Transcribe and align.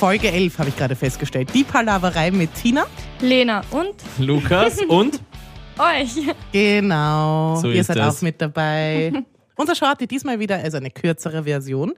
Folge 0.00 0.30
11 0.32 0.58
habe 0.58 0.70
ich 0.70 0.76
gerade 0.76 0.96
festgestellt. 0.96 1.50
Die 1.52 1.62
Palaverei 1.62 2.30
mit 2.30 2.54
Tina. 2.54 2.86
Lena 3.20 3.62
und 3.70 3.94
Lukas 4.18 4.78
und 4.88 5.20
euch. 5.78 6.34
Genau. 6.52 7.56
So 7.56 7.68
Ihr 7.68 7.82
ist 7.82 7.88
seid 7.88 7.98
es. 7.98 8.02
auch 8.18 8.22
mit 8.22 8.40
dabei. 8.40 9.12
Unser 9.56 9.74
Shorty 9.74 10.06
diesmal 10.06 10.38
wieder 10.38 10.56
also 10.56 10.78
eine 10.78 10.90
kürzere 10.90 11.44
Version. 11.44 11.92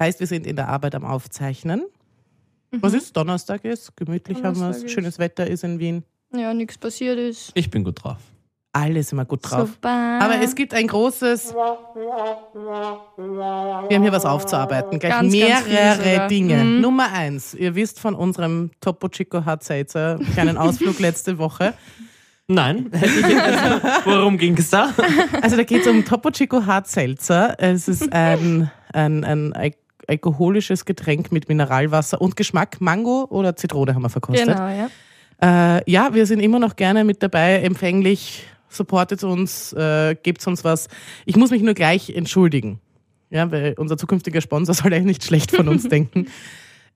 Heißt, 0.00 0.18
wir 0.18 0.26
sind 0.26 0.44
in 0.44 0.56
der 0.56 0.66
Arbeit 0.68 0.96
am 0.96 1.04
Aufzeichnen. 1.04 1.84
Was 2.72 2.94
ist? 2.94 3.16
Donnerstag 3.16 3.64
ist. 3.64 3.96
Gemütlich 3.96 4.38
haben 4.38 4.56
wir 4.56 4.60
Donnerstag 4.62 4.78
es. 4.78 4.84
ist- 4.86 4.90
Schönes 4.92 5.18
Wetter 5.20 5.46
ist 5.46 5.62
in 5.62 5.78
Wien. 5.78 6.02
Ja, 6.34 6.52
nichts 6.52 6.76
passiert 6.76 7.16
ist. 7.16 7.52
ich 7.54 7.70
bin 7.70 7.84
gut 7.84 8.02
drauf. 8.02 8.18
Alle 8.76 9.02
sind 9.02 9.16
wir 9.18 9.24
gut 9.24 9.40
drauf. 9.42 9.70
Super. 9.70 10.18
Aber 10.20 10.40
es 10.42 10.54
gibt 10.54 10.74
ein 10.74 10.86
großes. 10.86 11.54
Wir 11.54 11.60
haben 13.96 14.02
hier 14.02 14.12
was 14.12 14.26
aufzuarbeiten. 14.26 14.98
Gleich 14.98 15.12
Ganz, 15.12 15.32
ganz 15.32 15.64
mehrere 15.66 16.12
sogar. 16.12 16.28
Dinge. 16.28 16.56
Mhm. 16.56 16.80
Nummer 16.82 17.10
eins. 17.12 17.54
Ihr 17.54 17.74
wisst 17.74 17.98
von 18.00 18.14
unserem 18.14 18.70
Topo 18.80 19.08
Chico 19.08 19.44
Hard 19.44 19.64
Seltzer 19.64 20.18
kleinen 20.34 20.58
Ausflug 20.58 20.98
letzte 21.00 21.38
Woche. 21.38 21.72
Nein, 22.48 22.90
also, 22.92 23.06
worum 24.04 24.38
ging 24.38 24.56
es 24.56 24.70
da? 24.70 24.90
Also 25.42 25.56
da 25.56 25.64
geht 25.64 25.80
es 25.82 25.88
um 25.88 26.04
Topo 26.04 26.30
Chico 26.30 26.64
Hard 26.64 26.86
Seltzer. 26.86 27.56
Es 27.58 27.88
ist 27.88 28.12
ein, 28.12 28.70
ein, 28.92 29.24
ein 29.24 29.52
Al- 29.52 29.72
alkoholisches 30.06 30.84
Getränk 30.84 31.32
mit 31.32 31.48
Mineralwasser 31.48 32.20
und 32.20 32.36
Geschmack. 32.36 32.76
Mango 32.80 33.24
oder 33.30 33.56
Zitrone 33.56 33.94
haben 33.96 34.02
wir 34.02 34.10
verkostet. 34.10 34.46
Genau, 34.46 34.68
ja. 34.68 34.88
Äh, 35.78 35.90
ja, 35.90 36.14
wir 36.14 36.24
sind 36.26 36.38
immer 36.40 36.58
noch 36.60 36.76
gerne 36.76 37.02
mit 37.02 37.20
dabei, 37.22 37.62
empfänglich, 37.62 38.46
supportet 38.68 39.24
uns, 39.24 39.72
äh, 39.72 40.16
gebt 40.22 40.46
uns 40.46 40.64
was. 40.64 40.88
Ich 41.24 41.36
muss 41.36 41.50
mich 41.50 41.62
nur 41.62 41.74
gleich 41.74 42.10
entschuldigen, 42.10 42.80
ja, 43.30 43.50
weil 43.50 43.74
unser 43.78 43.96
zukünftiger 43.96 44.40
Sponsor 44.40 44.74
soll 44.74 44.92
eigentlich 44.92 45.06
nicht 45.06 45.24
schlecht 45.24 45.50
von 45.52 45.68
uns 45.68 45.84
denken. 45.88 46.26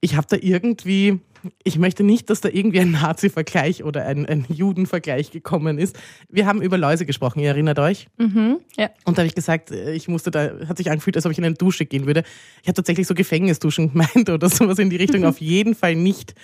Ich 0.02 0.16
habe 0.16 0.27
da 0.30 0.36
irgendwie, 0.41 1.20
ich 1.62 1.78
möchte 1.78 2.03
nicht, 2.03 2.30
dass 2.30 2.41
da 2.41 2.48
irgendwie 2.48 2.80
ein 2.80 2.92
Nazi-Vergleich 2.92 3.84
oder 3.84 4.06
ein, 4.06 4.25
ein 4.25 4.47
Juden-Vergleich 4.48 5.30
gekommen 5.30 5.78
ist. 5.78 5.98
Wir 6.30 6.47
haben 6.47 6.62
über 6.62 6.78
Läuse 6.78 7.05
gesprochen, 7.05 7.41
ihr 7.41 7.48
erinnert 7.48 7.78
euch? 7.78 8.08
Mhm. 8.17 8.61
Ja. 8.78 8.89
Und 9.05 9.19
da 9.19 9.23
habe 9.23 9.27
ich 9.27 9.34
gesagt, 9.34 9.70
äh, 9.70 9.92
ich 9.92 10.08
musste 10.08 10.30
da, 10.30 10.52
hat 10.67 10.78
sich 10.78 10.91
angefühlt, 10.91 11.17
als 11.17 11.27
ob 11.27 11.33
ich 11.33 11.39
in 11.39 11.45
eine 11.45 11.55
Dusche 11.55 11.84
gehen 11.84 12.06
würde. 12.06 12.23
Ich 12.62 12.69
habe 12.69 12.75
tatsächlich 12.77 13.06
so 13.06 13.14
Gefängnisduschen 13.14 13.89
gemeint 13.92 14.30
oder 14.30 14.48
sowas 14.48 14.78
in 14.78 14.89
die 14.89 14.97
Richtung. 14.97 15.27
Auf 15.27 15.41
jeden 15.41 15.75
Fall 15.75 15.97
nicht 15.97 16.34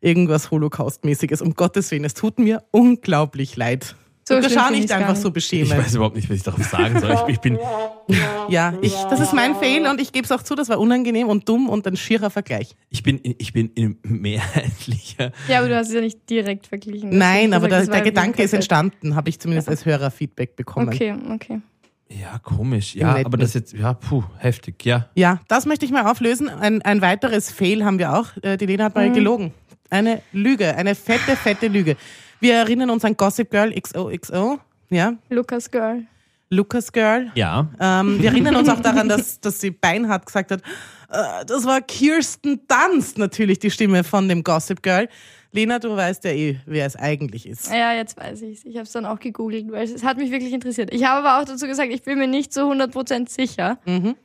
irgendwas 0.00 0.50
Holocaust-mäßiges. 0.50 1.40
Um 1.40 1.54
Gottes 1.54 1.92
Willen, 1.92 2.04
es 2.04 2.14
tut 2.14 2.40
mir 2.40 2.64
unglaublich 2.72 3.56
leid. 3.56 3.94
So 4.26 4.36
So 4.40 4.48
schlimm 4.48 4.58
schau 4.58 4.66
find 4.68 4.80
nicht 4.80 4.92
einfach 4.92 5.16
so 5.16 5.28
Ich 5.28 5.34
beschämen. 5.34 5.70
weiß 5.70 5.94
überhaupt 5.96 6.16
nicht, 6.16 6.30
was 6.30 6.36
ich 6.38 6.42
darauf 6.42 6.64
sagen 6.64 6.98
soll. 6.98 7.12
Ich, 7.12 7.34
ich 7.34 7.40
bin, 7.40 7.58
Ja, 8.48 8.72
ich, 8.80 8.94
das 9.10 9.20
ist 9.20 9.32
mein 9.34 9.54
Fehler 9.56 9.90
und 9.90 10.00
ich 10.00 10.12
gebe 10.12 10.24
es 10.24 10.32
auch 10.32 10.42
zu, 10.42 10.54
das 10.54 10.68
war 10.68 10.78
unangenehm 10.80 11.28
und 11.28 11.48
dumm 11.48 11.68
und 11.68 11.86
ein 11.86 11.96
schierer 11.96 12.30
Vergleich. 12.30 12.74
ich 12.90 13.02
bin, 13.02 13.20
ich 13.22 13.52
bin 13.52 13.70
in 13.74 13.98
mehrheitlicher. 14.02 15.32
ja, 15.48 15.58
aber 15.58 15.68
du 15.68 15.76
hast 15.76 15.88
es 15.88 15.94
ja 15.94 16.00
nicht 16.00 16.28
direkt 16.30 16.66
verglichen. 16.66 17.10
Du 17.10 17.16
Nein, 17.16 17.52
aber 17.52 17.66
gesagt, 17.68 17.72
der, 17.72 17.78
das 17.80 17.88
war 17.88 17.94
der 17.96 18.04
wie 18.04 18.08
Gedanke 18.10 18.42
ist 18.42 18.54
entstanden, 18.54 19.14
habe 19.14 19.28
ich 19.28 19.38
zumindest 19.40 19.68
als 19.68 19.84
Hörerfeedback 19.84 20.56
bekommen. 20.56 20.88
Okay, 20.88 21.14
okay. 21.32 21.60
Ja, 22.08 22.38
komisch. 22.38 22.94
Ja, 22.94 23.16
aber 23.24 23.36
das 23.38 23.54
jetzt, 23.54 23.72
ja, 23.72 23.94
puh, 23.94 24.22
heftig, 24.38 24.84
ja. 24.84 25.08
Ja, 25.14 25.40
das 25.48 25.66
möchte 25.66 25.84
ich 25.86 25.90
mal 25.90 26.10
auflösen. 26.10 26.48
Ein, 26.48 26.82
ein 26.82 27.00
weiteres 27.00 27.50
Fail 27.50 27.84
haben 27.84 27.98
wir 27.98 28.16
auch. 28.16 28.28
Äh, 28.42 28.56
Die 28.56 28.66
Lena 28.66 28.84
hat 28.84 28.94
mal 28.94 29.10
gelogen. 29.10 29.52
Eine 29.90 30.22
Lüge, 30.32 30.74
eine 30.76 30.94
fette, 30.94 31.36
fette 31.36 31.68
Lüge. 31.68 31.96
Wir 32.44 32.56
erinnern 32.56 32.90
uns 32.90 33.02
an 33.06 33.16
Gossip 33.16 33.50
Girl 33.50 33.72
XOXO, 33.72 34.58
ja, 34.90 35.14
Lukas 35.30 35.70
Girl. 35.70 36.04
Lucas 36.50 36.92
Girl. 36.92 37.32
Ja, 37.34 37.70
Ähm, 37.80 38.20
wir 38.20 38.28
erinnern 38.28 38.56
uns 38.56 38.68
auch 38.68 38.80
daran, 38.80 39.08
dass, 39.08 39.40
dass 39.40 39.62
sie 39.62 39.70
Beinhardt 39.70 40.26
gesagt 40.26 40.50
hat, 40.50 40.60
äh, 41.08 41.46
das 41.46 41.64
war 41.64 41.80
Kirsten 41.80 42.60
Dunst 42.68 43.16
natürlich 43.16 43.60
die 43.60 43.70
Stimme 43.70 44.04
von 44.04 44.28
dem 44.28 44.44
Gossip 44.44 44.82
Girl. 44.82 45.08
Lena, 45.52 45.78
du 45.78 45.96
weißt 45.96 46.24
ja 46.24 46.32
eh, 46.32 46.60
wer 46.66 46.84
es 46.84 46.96
eigentlich 46.96 47.48
ist. 47.48 47.72
Ja, 47.72 47.94
jetzt 47.94 48.18
weiß 48.18 48.42
ich's. 48.42 48.66
Ich 48.66 48.74
habe 48.74 48.84
es 48.84 48.92
dann 48.92 49.06
auch 49.06 49.20
gegoogelt, 49.20 49.72
weil 49.72 49.84
es 49.84 50.04
hat 50.04 50.18
mich 50.18 50.30
wirklich 50.30 50.52
interessiert. 50.52 50.92
Ich 50.92 51.02
habe 51.06 51.26
aber 51.26 51.40
auch 51.40 51.46
dazu 51.46 51.66
gesagt, 51.66 51.90
ich 51.94 52.02
bin 52.02 52.18
mir 52.18 52.28
nicht 52.28 52.52
zu 52.52 52.60
100% 52.70 53.30
sicher. 53.30 53.78
Mhm. 53.86 54.16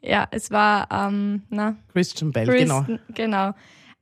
Ja, 0.00 0.26
es 0.32 0.50
war, 0.50 0.88
ähm, 0.90 1.42
na, 1.48 1.76
Christian 1.92 2.32
Bell, 2.32 2.46
genau. 2.46 2.78
Kristen, 2.82 2.98
genau. 3.14 3.52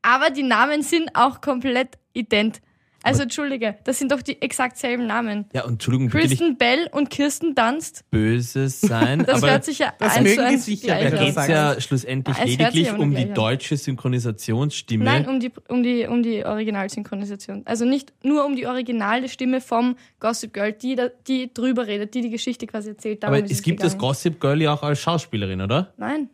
Aber 0.01 0.31
die 0.31 0.45
Namen 0.45 0.81
sind 0.81 1.11
auch 1.13 1.43
komplett 1.43 1.99
ident. 2.15 2.63
Also 3.07 3.23
entschuldige, 3.23 3.77
das 3.85 3.99
sind 3.99 4.13
doch 4.13 4.21
die 4.23 4.41
exakt 4.43 4.77
selben 4.77 5.07
Namen. 5.07 5.47
ja, 5.53 5.65
und 5.65 5.73
Entschuldigung, 5.75 6.09
bitte 6.09 6.29
nicht 6.29 6.39
Kristen 6.39 6.57
Bell 6.59 6.89
und 6.93 7.11
Kirsten 7.11 7.55
Dunst. 7.55 8.05
böse 8.11 8.69
sein, 8.69 9.21
Das 9.27 9.43
aber 9.43 9.53
hört 9.53 9.65
sich 9.65 9.79
ja 9.79 9.93
das 9.99 10.17
eins 10.17 10.23
mögen 10.25 10.37
zu 10.37 10.41
die 10.41 10.47
eins 10.47 10.65
sicher, 10.65 10.87
gleich 10.87 11.05
wenn 11.05 11.11
da 11.13 11.19
an. 11.19 11.25
geht 11.27 11.37
es 11.37 11.47
ja 11.49 11.81
schlussendlich 11.81 12.37
Ah, 12.37 12.41
es 12.43 12.49
hört 12.49 12.49
sich 12.49 12.59
lediglich 12.59 12.91
aber 12.91 12.99
um 13.03 13.11
gleich 13.11 13.23
die 13.25 13.29
an. 13.31 13.35
deutsche 13.35 13.77
Synchronisationsstimme. 13.77 15.05
Nein, 15.05 15.29
um 15.29 15.41
die, 15.41 15.53
um, 15.69 15.83
die, 15.83 16.07
um 16.07 16.23
die 16.23 16.45
Originalsynchronisation. 16.45 17.63
Also 17.65 17.85
nicht 17.85 18.13
nur 18.23 18.45
um 18.45 18.57
die 18.57 18.67
originale 18.67 19.29
Stimme 19.29 19.61
vom 19.61 19.97
Gossip 20.21 20.53
Girl, 20.53 20.73
die, 20.73 20.95
da, 20.97 21.09
die 21.27 21.53
drüber 21.53 21.87
redet, 21.87 22.15
die 22.15 22.21
die 22.23 22.31
Geschichte 22.31 22.67
quasi 22.67 22.91
erzählt. 22.91 23.23
Darum 23.23 23.37
aber 23.37 23.45
ist 23.45 23.51
es 23.53 23.63
gibt 23.63 23.81
das 23.83 23.93
gegangen. 23.93 24.09
Gossip 24.09 24.41
Girl 24.41 24.61
ja 24.63 24.73
auch 24.75 24.83
als 24.83 24.99
Schauspielerin, 25.01 25.61
oder? 25.61 25.93
Nein. 25.97 26.29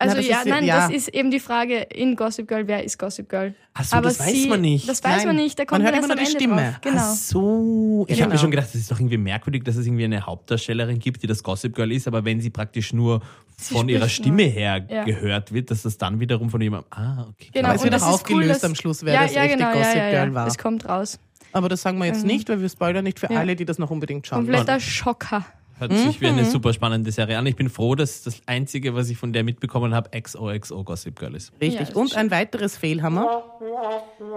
Also 0.00 0.14
das 0.16 0.28
ja, 0.28 0.38
ist- 0.38 0.46
nein, 0.46 0.64
ja. 0.64 0.86
das 0.86 0.94
ist 0.94 1.08
eben 1.08 1.32
die 1.32 1.40
Frage 1.40 1.78
in 1.78 2.14
Gossip 2.14 2.46
Girl, 2.46 2.68
wer 2.68 2.84
ist 2.84 2.98
Gossip 3.00 3.28
Girl? 3.28 3.54
Ach 3.74 3.82
so, 3.82 3.96
Aber 3.96 4.08
das 4.08 4.20
weiß 4.20 4.32
sie, 4.32 4.48
man 4.48 4.60
nicht. 4.60 4.88
Das 4.88 5.02
weiß 5.02 5.16
Nein, 5.18 5.26
man 5.26 5.36
nicht, 5.36 5.58
da 5.58 5.64
kommt 5.64 5.82
man 5.82 5.92
hört 5.92 5.96
erst 5.96 6.04
immer 6.06 6.14
nur 6.14 6.24
die 6.24 6.30
Ende 6.30 6.38
Stimme. 6.44 6.62
Drauf. 6.62 6.80
Genau. 6.82 7.02
Ach 7.02 7.14
so. 7.16 8.04
Ich 8.08 8.20
habe 8.20 8.28
mir 8.28 8.32
Genau. 8.34 8.40
schon 8.42 8.50
gedacht, 8.52 8.68
das 8.68 8.74
ist 8.76 8.90
doch 8.92 9.00
irgendwie 9.00 9.16
merkwürdig, 9.18 9.64
dass 9.64 9.74
es 9.76 9.86
irgendwie 9.86 10.04
eine 10.04 10.24
Hauptdarstellerin 10.24 11.00
gibt, 11.00 11.22
die 11.24 11.26
das 11.26 11.42
Gossip 11.42 11.74
Girl 11.74 11.90
ist, 11.90 12.06
aber 12.06 12.24
wenn 12.24 12.40
sie 12.40 12.50
praktisch 12.50 12.92
nur 12.92 13.22
Sie 13.56 13.74
von 13.74 13.88
ihrer 13.88 14.08
Stimme 14.08 14.44
nur. 14.44 14.52
her 14.52 14.86
Ja. 14.88 15.02
gehört 15.04 15.52
wird, 15.52 15.72
dass 15.72 15.82
das 15.82 15.98
dann 15.98 16.20
wiederum 16.20 16.48
von 16.50 16.60
jemandem. 16.60 16.86
Ah, 16.92 17.26
okay. 17.30 17.48
Genau, 17.52 17.66
Aber 17.68 17.76
es 17.76 17.82
wird 17.82 17.92
das 17.92 18.02
auch 18.04 18.14
ist 18.22 18.30
cool, 18.30 18.36
aufgelöst 18.36 18.62
dass- 18.62 18.70
am 18.70 18.74
Schluss, 18.76 19.04
wer 19.04 19.14
ja, 19.14 19.22
das 19.24 19.34
ja, 19.34 19.42
echte 19.42 19.56
genau, 19.58 19.72
Gossip 19.72 19.96
ja, 19.96 20.08
ja, 20.10 20.24
Girl 20.24 20.34
war. 20.34 20.46
Es 20.46 20.58
kommt 20.58 20.88
raus. 20.88 21.18
Aber 21.52 21.68
das 21.68 21.82
sagen 21.82 21.98
wir 21.98 22.04
jetzt 22.06 22.24
nicht, 22.24 22.48
weil 22.50 22.60
wir 22.60 22.68
spoilern 22.68 23.02
nicht 23.02 23.18
für 23.18 23.32
Ja. 23.32 23.40
alle, 23.40 23.56
die 23.56 23.64
das 23.64 23.78
noch 23.78 23.90
unbedingt 23.90 24.26
schauen 24.28 24.46
wollen. 24.46 24.54
Kompletter 24.58 24.78
Schocker. 24.80 25.44
Hört 25.78 25.92
sich 25.92 26.20
wie 26.20 26.26
Mhm. 26.30 26.38
eine 26.38 26.44
super 26.44 26.72
spannende 26.72 27.10
Serie 27.12 27.38
an. 27.38 27.46
Ich 27.46 27.56
bin 27.56 27.68
froh, 27.70 27.94
dass 27.94 28.22
das 28.24 28.40
Einzige, 28.46 28.94
was 28.94 29.08
ich 29.10 29.16
von 29.18 29.32
der 29.32 29.44
mitbekommen 29.44 29.94
habe, 29.94 30.10
XOXO 30.20 30.82
Gossip 30.84 31.18
Girl 31.18 31.34
ist. 31.34 31.52
Ja, 31.60 31.68
Richtig. 31.68 31.88
das 31.88 31.96
Und 31.96 32.16
ein 32.16 32.30
weiteres 32.30 32.76
Fail 32.76 33.02
haben 33.02 33.14
wir. 33.14 33.42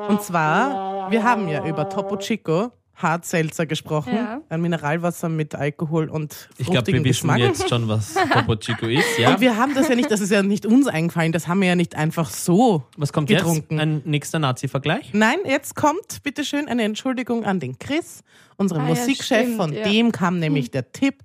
Und 0.09 0.21
zwar, 0.21 1.09
wir 1.11 1.23
haben 1.23 1.47
ja 1.47 1.65
über 1.65 1.89
Topo 1.89 2.17
Chico 2.17 2.71
Hartselzer 3.01 3.65
gesprochen. 3.65 4.13
Ja. 4.15 4.41
Ein 4.49 4.61
Mineralwasser 4.61 5.29
mit 5.29 5.55
Alkohol 5.55 6.09
und 6.09 6.49
Ich 6.57 6.67
glaube, 6.67 6.87
wir 6.87 6.93
wissen 6.95 7.03
Geschmack. 7.03 7.39
jetzt 7.39 7.69
schon, 7.69 7.87
was 7.87 8.13
Topo 8.33 8.55
Chico 8.55 8.85
ist. 8.87 9.17
Ja? 9.17 9.29
Und 9.33 9.41
wir 9.41 9.57
haben 9.57 9.73
das 9.75 9.87
ja 9.89 9.95
nicht, 9.95 10.11
das 10.11 10.19
ist 10.21 10.31
ja 10.31 10.43
nicht 10.43 10.65
uns 10.65 10.87
eingefallen, 10.87 11.31
das 11.31 11.47
haben 11.47 11.61
wir 11.61 11.67
ja 11.69 11.75
nicht 11.75 11.95
einfach 11.95 12.29
so 12.29 12.83
Was 12.97 13.11
kommt 13.13 13.27
getrunken. 13.29 13.73
jetzt? 13.75 13.81
Ein 13.81 14.01
nächster 14.05 14.39
Nazi-Vergleich? 14.39 15.11
Nein, 15.13 15.37
jetzt 15.45 15.75
kommt 15.75 16.23
bitteschön 16.23 16.67
eine 16.67 16.83
Entschuldigung 16.83 17.45
an 17.45 17.59
den 17.59 17.77
Chris, 17.79 18.23
unseren 18.57 18.81
Ah, 18.81 18.89
ja, 18.89 18.89
Musikchef. 18.95 19.25
stimmt, 19.25 19.57
Von 19.57 19.73
ja. 19.73 19.83
Dem 19.83 20.11
kam 20.11 20.39
nämlich 20.39 20.71
der 20.71 20.91
Tipp, 20.91 21.15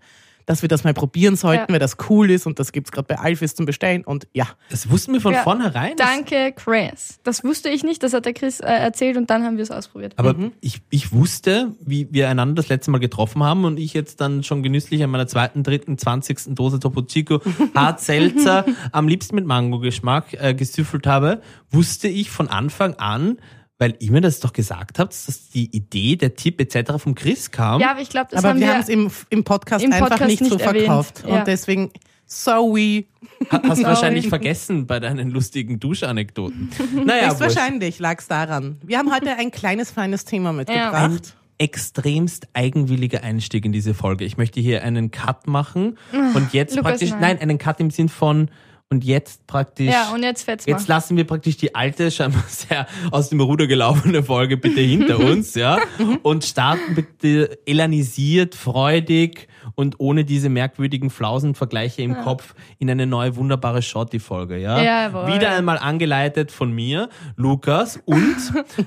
dass 0.46 0.62
wir 0.62 0.68
das 0.68 0.84
mal 0.84 0.94
probieren 0.94 1.36
sollten, 1.36 1.64
Ja. 1.64 1.68
weil 1.74 1.78
das 1.80 1.96
cool 2.08 2.30
ist 2.30 2.46
und 2.46 2.58
das 2.58 2.72
gibt's 2.72 2.92
gerade 2.92 3.06
bei 3.08 3.18
Alfis 3.18 3.54
zum 3.54 3.66
Bestellen. 3.66 4.04
Und 4.04 4.26
ja, 4.32 4.46
Das 4.70 4.88
wussten 4.90 5.12
wir 5.12 5.20
von 5.20 5.34
Ja. 5.34 5.42
vornherein. 5.42 5.92
Danke, 5.96 6.52
Chris. 6.56 7.18
Das 7.24 7.42
wusste 7.44 7.68
ich 7.68 7.82
nicht, 7.82 8.02
das 8.02 8.12
hat 8.12 8.24
der 8.26 8.32
Chris 8.32 8.60
äh, 8.60 8.66
erzählt 8.66 9.16
und 9.16 9.28
dann 9.28 9.42
haben 9.44 9.56
wir 9.56 9.62
es 9.64 9.70
ausprobiert. 9.70 10.14
Aber 10.16 10.34
Mhm. 10.34 10.52
ich, 10.60 10.80
ich 10.90 11.12
wusste, 11.12 11.72
wie 11.84 12.08
wir 12.12 12.28
einander 12.30 12.54
das 12.62 12.68
letzte 12.68 12.90
Mal 12.90 12.98
getroffen 12.98 13.42
haben 13.42 13.64
und 13.64 13.78
ich 13.78 13.92
jetzt 13.92 14.20
dann 14.20 14.42
schon 14.44 14.62
genüsslich 14.62 15.02
an 15.02 15.10
meiner 15.10 15.26
zweiten, 15.26 15.62
dritten, 15.64 15.98
zwanzigsten 15.98 16.54
Dose 16.54 16.78
Topo 16.80 17.02
Chico 17.02 17.40
Hart 17.74 18.00
Seltzer 18.00 18.64
am 18.92 19.08
liebsten 19.08 19.34
mit 19.34 19.46
Mango-Geschmack 19.46 20.34
äh, 20.40 20.54
gesüffelt 20.54 21.06
habe, 21.06 21.42
wusste 21.70 22.08
ich 22.08 22.30
von 22.30 22.48
Anfang 22.48 22.94
an, 22.94 23.38
weil 23.78 23.94
ihr 24.00 24.10
mir 24.10 24.20
das 24.22 24.40
doch 24.40 24.52
gesagt 24.52 24.98
habt, 24.98 25.12
dass 25.12 25.50
die 25.50 25.74
Idee, 25.76 26.16
der 26.16 26.34
Tipp 26.34 26.60
etc. 26.60 26.92
vom 26.98 27.14
Chris 27.14 27.50
kam. 27.50 27.80
ja, 27.80 27.90
aber 27.90 28.00
ich 28.00 28.08
glaube, 28.08 28.28
das 28.30 28.38
aber 28.38 28.50
haben 28.50 28.60
wir 28.60 28.66
wir 28.68 28.74
haben 28.74 28.80
es 28.82 28.88
im, 28.88 29.10
im 29.30 29.44
Podcast 29.44 29.84
im 29.84 29.92
einfach 29.92 30.08
Podcast 30.08 30.30
nicht, 30.30 30.44
so 30.44 30.54
nicht 30.56 30.64
erwähnt. 30.64 30.84
verkauft. 30.86 31.24
Ja. 31.26 31.38
Und 31.40 31.46
deswegen, 31.46 31.90
sorry. 32.24 33.06
Ha- 33.52 33.60
hast 33.64 33.76
Sorry. 33.78 33.84
wahrscheinlich 33.84 34.28
vergessen 34.28 34.86
bei 34.86 34.98
deinen 34.98 35.30
lustigen 35.30 35.78
Duschanekdoten. 35.78 36.70
Naja. 37.04 37.28
Höchstwahrscheinlich 37.28 37.98
lag 37.98 38.18
es 38.18 38.28
daran. 38.28 38.78
Wir 38.82 38.98
haben 38.98 39.12
heute 39.14 39.36
ein 39.36 39.50
kleines, 39.50 39.90
feines 39.90 40.24
Thema 40.24 40.52
mitgebracht. 40.54 41.36
extremst 41.58 42.48
eigenwilliger 42.54 43.22
Einstieg 43.22 43.64
in 43.66 43.72
diese 43.72 43.92
Folge. 43.94 44.24
Ich 44.24 44.36
möchte 44.38 44.60
hier 44.60 44.82
einen 44.84 45.10
Cut 45.10 45.46
machen 45.46 45.98
und 46.34 46.52
jetzt 46.54 46.76
Lukas, 46.76 46.90
praktisch, 46.92 47.10
nein. 47.10 47.20
nein, 47.20 47.38
einen 47.40 47.58
Cut 47.58 47.80
im 47.80 47.90
Sinn 47.90 48.08
von 48.08 48.48
und 48.88 49.04
jetzt 49.04 49.46
praktisch. 49.48 49.90
Ja, 49.90 50.12
und 50.14 50.22
jetzt 50.22 50.46
mal. 50.46 50.56
Jetzt 50.64 50.86
lassen 50.86 51.16
wir 51.16 51.24
praktisch 51.24 51.56
die 51.56 51.74
alte, 51.74 52.10
scheinbar 52.10 52.44
sehr 52.46 52.86
aus 53.10 53.30
dem 53.30 53.40
Ruder 53.40 53.66
gelaufene 53.66 54.22
Folge 54.22 54.56
bitte 54.56 54.80
hinter 54.80 55.18
uns, 55.20 55.54
ja, 55.54 55.78
und 56.22 56.44
starten 56.44 56.94
bitte 56.94 57.58
elanisiert, 57.66 58.54
freudig 58.54 59.48
und 59.74 59.98
ohne 59.98 60.24
diese 60.24 60.48
merkwürdigen 60.48 61.10
Flausenvergleiche 61.10 62.02
im 62.02 62.16
Kopf 62.18 62.54
in 62.78 62.88
eine 62.88 63.06
neue 63.06 63.34
wunderbare 63.34 63.82
Shorty-Folge, 63.82 64.58
ja. 64.58 64.80
Jawohl. 64.80 65.34
Wieder 65.34 65.50
einmal 65.50 65.78
angeleitet 65.78 66.52
von 66.52 66.72
mir, 66.72 67.08
Lukas 67.34 68.00
und 68.04 68.36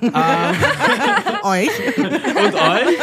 Euch. 1.42 1.68
und 1.98 2.54
euch. 2.54 2.98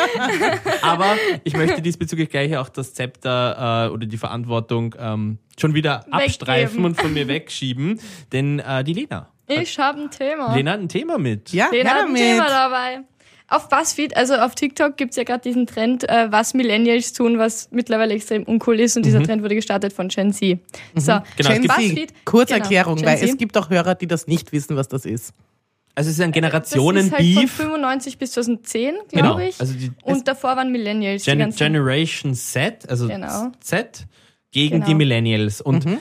Aber 0.81 1.15
ich 1.43 1.55
möchte 1.55 1.81
diesbezüglich 1.81 2.29
gleich 2.29 2.57
auch 2.57 2.69
das 2.69 2.95
Zepter 2.95 3.87
äh, 3.87 3.93
oder 3.93 4.07
die 4.07 4.17
Verantwortung 4.17 4.95
ähm, 4.97 5.37
schon 5.59 5.73
wieder 5.73 6.05
abstreifen 6.11 6.85
und 6.85 6.99
von 6.99 7.13
mir 7.13 7.27
wegschieben. 7.27 7.99
Denn 8.31 8.59
äh, 8.59 8.83
die 8.83 8.93
Lena 8.93 9.29
Ich 9.47 9.77
habe 9.79 10.01
ein 10.01 10.11
Thema. 10.11 10.55
Lena 10.55 10.71
hat 10.73 10.79
ein 10.79 10.89
Thema 10.89 11.17
mit. 11.17 11.51
Ja, 11.53 11.69
Den 11.69 11.85
her 11.85 11.91
hat 11.95 11.99
ein 12.01 12.05
damit. 12.07 12.21
Thema 12.21 12.47
dabei. 12.47 12.99
Auf 13.49 13.69
BuzzFeed, 13.69 14.17
also 14.17 14.35
auf 14.35 14.55
TikTok 14.55 14.97
gibt's 14.97 15.15
ja 15.15 15.23
gerade 15.23 15.39
diesen 15.41 15.67
Trend, 15.67 16.07
äh, 16.09 16.29
was 16.29 16.53
Millennials 16.53 17.13
tun, 17.13 17.37
was 17.39 17.69
mittlerweile 17.71 18.13
extrem 18.13 18.43
uncool 18.43 18.77
ist. 18.77 18.97
Und 18.97 19.05
dieser 19.05 19.23
Trend 19.23 19.41
wurde 19.41 19.55
gestartet 19.55 19.93
von 19.93 20.09
Gen 20.09 20.33
Z. 20.33 20.59
So, 20.95 21.13
Genau, 21.13 21.21
es 21.37 21.47
Gen 21.47 21.61
gibt- 21.61 21.73
Z, 21.73 22.25
Kurzerklärung, 22.25 22.97
genau, 22.97 23.07
weil 23.07 23.15
Gen 23.15 23.23
es 23.23 23.31
Z. 23.31 23.39
gibt 23.39 23.57
auch 23.57 23.69
Hörer, 23.69 23.95
die 23.95 24.05
das 24.07 24.27
nicht 24.27 24.51
wissen, 24.51 24.75
was 24.75 24.89
das 24.89 25.05
ist. 25.05 25.33
Also 25.95 26.09
es 26.09 26.19
ist 26.19 26.21
ein 26.21 26.33
Das 26.33 26.37
ist 26.41 26.43
halt 26.53 26.67
von 26.67 26.93
Generationen-Beef. 26.95 27.51
95 27.53 28.17
bis 28.17 28.31
2010, 28.33 28.95
glaube 28.95 29.07
Genau. 29.11 29.39
ich. 29.39 29.59
Also 29.61 29.73
die 29.75 29.91
und 30.03 30.27
davor 30.27 30.57
waren 30.57 30.69
Millennials. 30.71 31.23
die 31.23 31.31
Gen 31.31 31.49
Generation 31.51 32.35
Z, 32.35 32.87
also 32.89 33.07
Genau. 33.07 33.51
Z, 33.61 34.05
gegen 34.57 34.75
Genau. 34.75 34.85
die 34.87 34.95
Millennials. 34.95 35.61
Und 35.61 35.85
und 35.85 35.99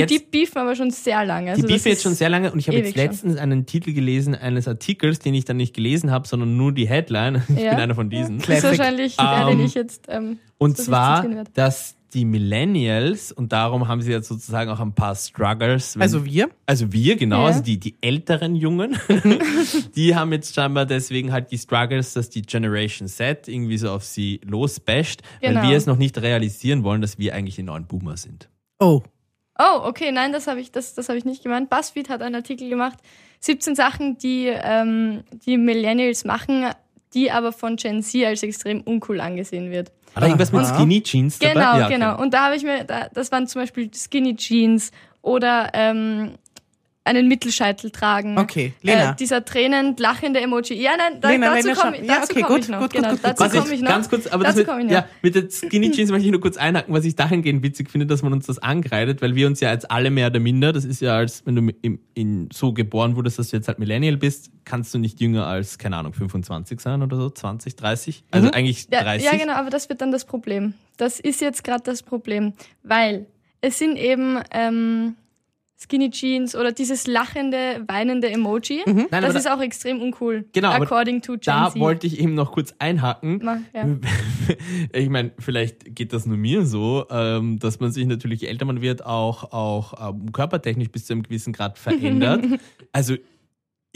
jetzt, 0.00 0.10
die 0.10 0.18
beefen 0.18 0.58
aber 0.58 0.74
schon 0.74 0.90
sehr 0.90 1.24
lange. 1.24 1.50
Also 1.50 1.62
die 1.62 1.72
beefen 1.72 1.88
jetzt 1.88 2.02
schon 2.02 2.14
sehr 2.14 2.28
lange 2.28 2.50
und 2.52 2.58
ich 2.58 2.66
habe 2.66 2.76
jetzt 2.76 2.86
ewig 2.88 2.96
schon. 2.96 3.04
letztens 3.10 3.36
einen 3.36 3.66
Titel 3.66 3.92
gelesen 3.92 4.34
eines 4.34 4.66
Artikels, 4.66 5.20
den 5.20 5.32
ich 5.34 5.44
dann 5.44 5.56
nicht 5.58 5.74
gelesen 5.74 6.10
habe, 6.10 6.26
sondern 6.26 6.56
nur 6.56 6.72
die 6.72 6.88
Headline. 6.88 7.42
Ich 7.48 7.62
Ja. 7.62 7.70
bin 7.70 7.80
einer 7.80 7.94
von 7.94 8.10
diesen. 8.10 8.38
Das 8.38 8.48
ist 8.48 8.64
wahrscheinlich 8.64 9.16
der, 9.16 9.46
den 9.46 9.60
Ähm, 9.60 9.64
ich 9.64 9.74
jetzt. 9.74 10.06
Ähm, 10.08 10.38
Und 10.58 10.76
so 10.76 10.84
zwar, 10.84 11.24
dass 11.54 11.95
die 12.14 12.24
Millennials, 12.24 13.32
und 13.32 13.52
darum 13.52 13.88
haben 13.88 14.00
sie 14.00 14.10
jetzt 14.12 14.28
sozusagen 14.28 14.70
auch 14.70 14.80
ein 14.80 14.94
paar 14.94 15.14
Struggles. 15.14 15.96
wenn- 15.96 16.02
Also 16.02 16.24
wir? 16.24 16.48
also 16.66 16.92
wir, 16.92 17.16
genau, 17.16 17.40
Ja. 17.42 17.46
also 17.48 17.62
die, 17.62 17.78
die 17.78 17.96
älteren 18.00 18.54
Jungen, 18.56 18.96
die 19.96 20.14
haben 20.14 20.32
jetzt 20.32 20.54
scheinbar 20.54 20.86
deswegen 20.86 21.32
halt 21.32 21.50
die 21.50 21.58
Struggles, 21.58 22.12
dass 22.14 22.30
die 22.30 22.42
Generation 22.42 23.08
Z 23.08 23.48
irgendwie 23.48 23.78
so 23.78 23.90
auf 23.90 24.04
sie 24.04 24.40
losbasht, 24.44 25.22
Genau. 25.40 25.60
weil 25.62 25.70
wir 25.70 25.76
es 25.76 25.86
noch 25.86 25.96
nicht 25.98 26.16
realisieren 26.20 26.84
wollen, 26.84 27.00
dass 27.00 27.18
wir 27.18 27.34
eigentlich 27.34 27.56
die 27.56 27.62
neuen 27.62 27.86
Boomer 27.86 28.16
sind. 28.16 28.48
Oh, 28.78 29.02
Oh, 29.58 29.80
okay, 29.84 30.12
nein, 30.12 30.32
das 30.32 30.48
habe 30.48 30.60
ich, 30.60 30.70
das, 30.70 30.92
das 30.92 31.08
hab 31.08 31.16
ich 31.16 31.24
nicht 31.24 31.42
gemeint. 31.42 31.70
BuzzFeed 31.70 32.10
hat 32.10 32.20
einen 32.20 32.34
Artikel 32.34 32.68
gemacht, 32.68 32.98
17 33.40 33.74
Sachen, 33.74 34.18
die 34.18 34.48
ähm, 34.52 35.22
die 35.46 35.56
Millennials 35.56 36.26
machen, 36.26 36.66
die 37.14 37.30
aber 37.30 37.52
von 37.52 37.76
Gen 37.76 38.02
Z 38.02 38.22
als 38.26 38.42
extrem 38.42 38.82
uncool 38.82 39.18
angesehen 39.18 39.70
wird. 39.70 39.92
Hat 40.16 40.22
da 40.22 40.26
irgendwas 40.28 40.50
mit. 40.50 40.66
Skinny 40.66 41.02
Jeans 41.02 41.38
dabei? 41.38 41.52
Genau, 41.52 41.78
Ja, 41.78 41.84
okay. 41.84 41.94
genau. 41.94 42.18
Und 42.20 42.32
da 42.34 42.46
habe 42.46 42.56
ich 42.56 42.64
mir, 42.64 42.84
da, 42.84 43.08
das 43.12 43.30
waren 43.30 43.46
zum 43.46 43.62
Beispiel 43.62 43.90
Skinny 43.94 44.34
Jeans 44.34 44.90
oder 45.22 45.70
ähm, 45.74 46.32
einen 47.06 47.28
Mittelscheitel 47.28 47.90
tragen. 47.90 48.38
Okay, 48.38 48.72
Lena. 48.82 49.12
Äh, 49.12 49.16
dieser 49.16 49.44
tränend 49.44 50.00
lachende 50.00 50.40
Emoji. 50.40 50.74
Ja, 50.74 50.92
nein, 50.96 51.20
da, 51.20 51.30
Lena, 51.30 51.54
dazu 51.54 51.72
komme 51.80 52.04
ja, 52.04 52.22
okay, 52.22 52.42
komm 52.42 52.54
gut, 52.54 52.64
ich 52.64 52.68
noch. 52.68 52.80
gut, 52.80 52.92
gut, 52.92 53.02
genau, 53.02 53.10
gut, 53.10 53.22
gut. 53.22 53.30
dazu 53.38 53.58
komme 53.58 53.74
ich, 53.74 53.80
noch. 53.80 53.88
ganz 53.88 54.08
kurz, 54.08 54.26
aber 54.26 54.44
das 54.44 54.54
dazu 54.54 54.58
mit, 54.58 54.66
komme 54.66 54.80
ich 54.80 54.86
noch. 54.86 54.92
ja, 54.92 55.06
mit 55.22 55.34
den 55.34 55.50
Skinny 55.50 55.90
Jeans 55.90 56.10
möchte 56.10 56.26
ich 56.26 56.32
nur 56.32 56.40
kurz 56.40 56.56
einhaken, 56.56 56.94
was 56.94 57.04
ich 57.04 57.16
dahingehend 57.16 57.62
witzig 57.62 57.90
finde, 57.90 58.06
dass 58.06 58.22
man 58.22 58.32
uns 58.32 58.46
das 58.46 58.58
angreitet, 58.58 59.22
weil 59.22 59.34
wir 59.34 59.46
uns 59.46 59.60
ja 59.60 59.72
jetzt 59.72 59.90
alle 59.90 60.10
mehr 60.10 60.28
oder 60.28 60.40
minder, 60.40 60.72
das 60.72 60.84
ist 60.84 61.00
ja 61.00 61.16
als, 61.16 61.44
wenn 61.46 61.56
du 61.56 61.72
im, 61.82 62.00
in, 62.14 62.48
so 62.52 62.72
geboren 62.72 63.16
wurdest, 63.16 63.38
dass 63.38 63.50
du 63.50 63.56
jetzt 63.56 63.68
halt 63.68 63.78
Millennial 63.78 64.16
bist, 64.16 64.50
kannst 64.64 64.92
du 64.94 64.98
nicht 64.98 65.20
jünger 65.20 65.46
als, 65.46 65.78
keine 65.78 65.96
Ahnung, 65.96 66.12
25 66.12 66.80
sein 66.80 67.02
oder 67.02 67.16
so, 67.16 67.30
20, 67.30 67.76
30, 67.76 68.24
also 68.30 68.50
eigentlich 68.50 68.86
Mhm. 68.86 68.92
Ja, 68.92 69.02
30. 69.02 69.24
ja, 69.24 69.36
genau, 69.38 69.54
aber 69.54 69.70
das 69.70 69.88
wird 69.88 70.00
dann 70.00 70.12
das 70.12 70.24
Problem. 70.24 70.74
Das 70.96 71.20
ist 71.20 71.40
jetzt 71.40 71.64
gerade 71.64 71.82
das 71.84 72.02
Problem, 72.02 72.52
weil 72.82 73.26
es 73.60 73.78
sind 73.78 73.96
eben 73.96 74.38
ähm, 74.52 75.16
Skinny 75.86 76.10
Jeans 76.10 76.54
oder 76.56 76.72
dieses 76.72 77.06
lachende, 77.06 77.84
weinende 77.86 78.28
Emoji. 78.30 78.82
Nein, 78.86 79.06
aber 79.10 79.20
das 79.20 79.32
da- 79.32 79.38
ist 79.38 79.50
auch 79.50 79.60
extrem 79.60 80.00
uncool. 80.02 80.44
Genau, 80.52 80.70
according 80.70 81.22
to 81.22 81.32
Gen 81.34 81.40
Da 81.44 81.70
Z. 81.70 81.80
wollte 81.80 82.06
ich 82.06 82.18
eben 82.20 82.34
noch 82.34 82.52
kurz 82.52 82.74
einhaken. 82.78 83.40
Mach, 83.42 83.58
ja. 83.74 83.86
Ich 84.92 85.08
meine, 85.08 85.32
vielleicht 85.38 85.94
geht 85.96 86.12
das 86.12 86.26
nur 86.26 86.36
mir 86.36 86.64
so, 86.66 87.04
ähm, 87.10 87.58
dass 87.58 87.80
man 87.80 87.90
sich 87.92 88.06
natürlich, 88.06 88.42
je 88.42 88.48
älter 88.48 88.64
man 88.64 88.80
wird, 88.80 89.04
auch, 89.04 89.52
auch 89.52 90.10
ähm, 90.14 90.32
körpertechnisch 90.32 90.90
bis 90.90 91.06
zu 91.06 91.12
einem 91.12 91.22
gewissen 91.22 91.52
Grad 91.52 91.78
verändert. 91.78 92.44
also 92.92 93.14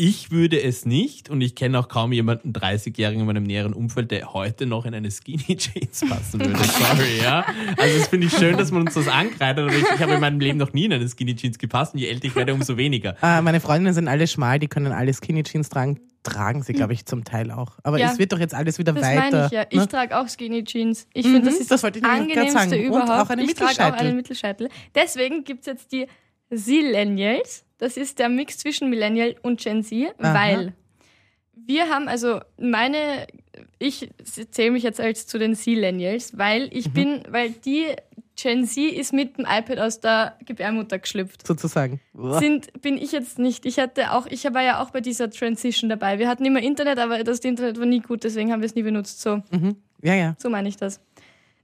ich 0.00 0.30
würde 0.30 0.62
es 0.62 0.86
nicht 0.86 1.28
und 1.28 1.42
ich 1.42 1.54
kenne 1.54 1.78
auch 1.78 1.88
kaum 1.88 2.12
jemanden 2.12 2.52
30-Jährigen 2.54 3.20
in 3.20 3.26
meinem 3.26 3.42
näheren 3.42 3.74
Umfeld, 3.74 4.10
der 4.10 4.32
heute 4.32 4.64
noch 4.64 4.86
in 4.86 4.94
eine 4.94 5.10
Skinny 5.10 5.56
Jeans 5.58 6.00
passen 6.08 6.40
würde. 6.40 6.56
Sorry, 6.64 7.20
ja. 7.22 7.44
Also 7.76 7.98
es 7.98 8.08
finde 8.08 8.28
ich 8.28 8.32
schön, 8.32 8.56
dass 8.56 8.70
man 8.70 8.82
uns 8.82 8.94
das 8.94 9.08
angreift, 9.08 9.58
aber 9.58 9.68
ich, 9.68 9.82
ich 9.82 10.00
habe 10.00 10.14
in 10.14 10.20
meinem 10.20 10.40
Leben 10.40 10.58
noch 10.58 10.72
nie 10.72 10.86
in 10.86 10.92
eine 10.94 11.06
Skinny 11.06 11.36
Jeans 11.36 11.58
gepasst 11.58 11.92
und 11.92 12.00
je 12.00 12.06
älter 12.08 12.24
ich 12.26 12.34
werde, 12.34 12.54
umso 12.54 12.76
weniger. 12.78 13.14
äh, 13.22 13.42
meine 13.42 13.60
Freundinnen 13.60 13.92
sind 13.92 14.08
alle 14.08 14.26
schmal, 14.26 14.58
die 14.58 14.68
können 14.68 14.92
alle 14.92 15.12
Skinny 15.12 15.42
Jeans 15.42 15.68
tragen. 15.68 16.00
Tragen 16.22 16.62
sie, 16.62 16.74
glaube 16.74 16.92
ich, 16.92 17.06
zum 17.06 17.24
Teil 17.24 17.50
auch. 17.50 17.78
Aber 17.82 17.98
Ja. 17.98 18.10
es 18.12 18.18
wird 18.18 18.32
doch 18.32 18.38
jetzt 18.38 18.54
alles 18.54 18.78
wieder 18.78 18.92
Das 18.92 19.02
weiter. 19.02 19.20
meine 19.30 19.46
ich 19.46 19.52
ja. 19.52 19.64
Ich 19.70 19.78
ne? 19.78 19.88
trage 19.88 20.18
auch 20.18 20.28
Skinny 20.28 20.64
Jeans. 20.64 21.06
Ich 21.14 21.24
Mhm, 21.26 21.32
finde, 21.32 21.50
das 21.50 21.60
ist 21.60 21.70
das 21.70 21.80
das, 21.80 21.92
angenehmste 22.02 22.52
sagen. 22.52 22.72
Und 22.72 22.80
überhaupt. 22.84 23.10
auch 23.10 23.30
einen 23.30 23.40
ich 23.48 23.54
trage 23.54 23.64
auch 23.64 23.68
Mittelscheitel. 23.70 24.06
einen 24.06 24.16
Mittelscheitel. 24.16 24.68
Deswegen 24.94 25.44
gibt 25.44 25.60
es 25.60 25.66
jetzt 25.66 25.92
die 25.92 26.06
Zillennials. 26.54 27.64
Das 27.78 27.96
ist 27.96 28.18
der 28.18 28.28
Mix 28.28 28.58
zwischen 28.58 28.90
Millennial 28.90 29.36
und 29.42 29.60
Gen 29.60 29.82
Z, 29.82 30.14
Aha. 30.18 30.34
weil 30.34 30.72
wir 31.54 31.88
haben, 31.88 32.08
also 32.08 32.40
meine, 32.58 33.26
ich 33.78 34.10
zähle 34.50 34.72
mich 34.72 34.82
jetzt 34.82 35.00
als 35.00 35.26
zu 35.26 35.38
den 35.38 35.54
Zillennials, 35.54 36.36
weil 36.36 36.68
ich 36.72 36.88
Mhm. 36.88 36.92
bin, 36.92 37.22
weil 37.28 37.50
die 37.50 37.86
Gen 38.36 38.64
Z 38.66 38.92
ist 38.94 39.12
mit 39.12 39.36
dem 39.36 39.44
iPad 39.46 39.78
aus 39.78 40.00
der 40.00 40.36
Gebärmutter 40.46 40.98
geschlüpft. 40.98 41.46
Sozusagen. 41.46 42.00
Sind, 42.14 42.80
bin 42.80 42.96
ich 42.96 43.12
jetzt 43.12 43.38
nicht. 43.38 43.66
Ich 43.66 43.78
hatte 43.78 44.12
auch, 44.12 44.26
ich 44.26 44.44
war 44.44 44.62
ja 44.62 44.82
auch 44.82 44.90
bei 44.90 45.00
dieser 45.02 45.30
Transition 45.30 45.90
dabei. 45.90 46.18
Wir 46.18 46.26
hatten 46.28 46.44
immer 46.46 46.62
Internet, 46.62 46.98
aber 46.98 47.22
das 47.22 47.40
Internet 47.40 47.78
war 47.78 47.84
nie 47.86 48.00
gut, 48.00 48.24
deswegen 48.24 48.50
haben 48.52 48.60
wir 48.62 48.66
es 48.66 48.74
nie 48.74 48.82
benutzt. 48.82 49.20
So, 49.20 49.42
Mhm. 49.50 49.76
Ja, 50.02 50.14
ja. 50.14 50.34
so 50.38 50.48
meine 50.48 50.68
ich 50.70 50.76
das. 50.78 51.00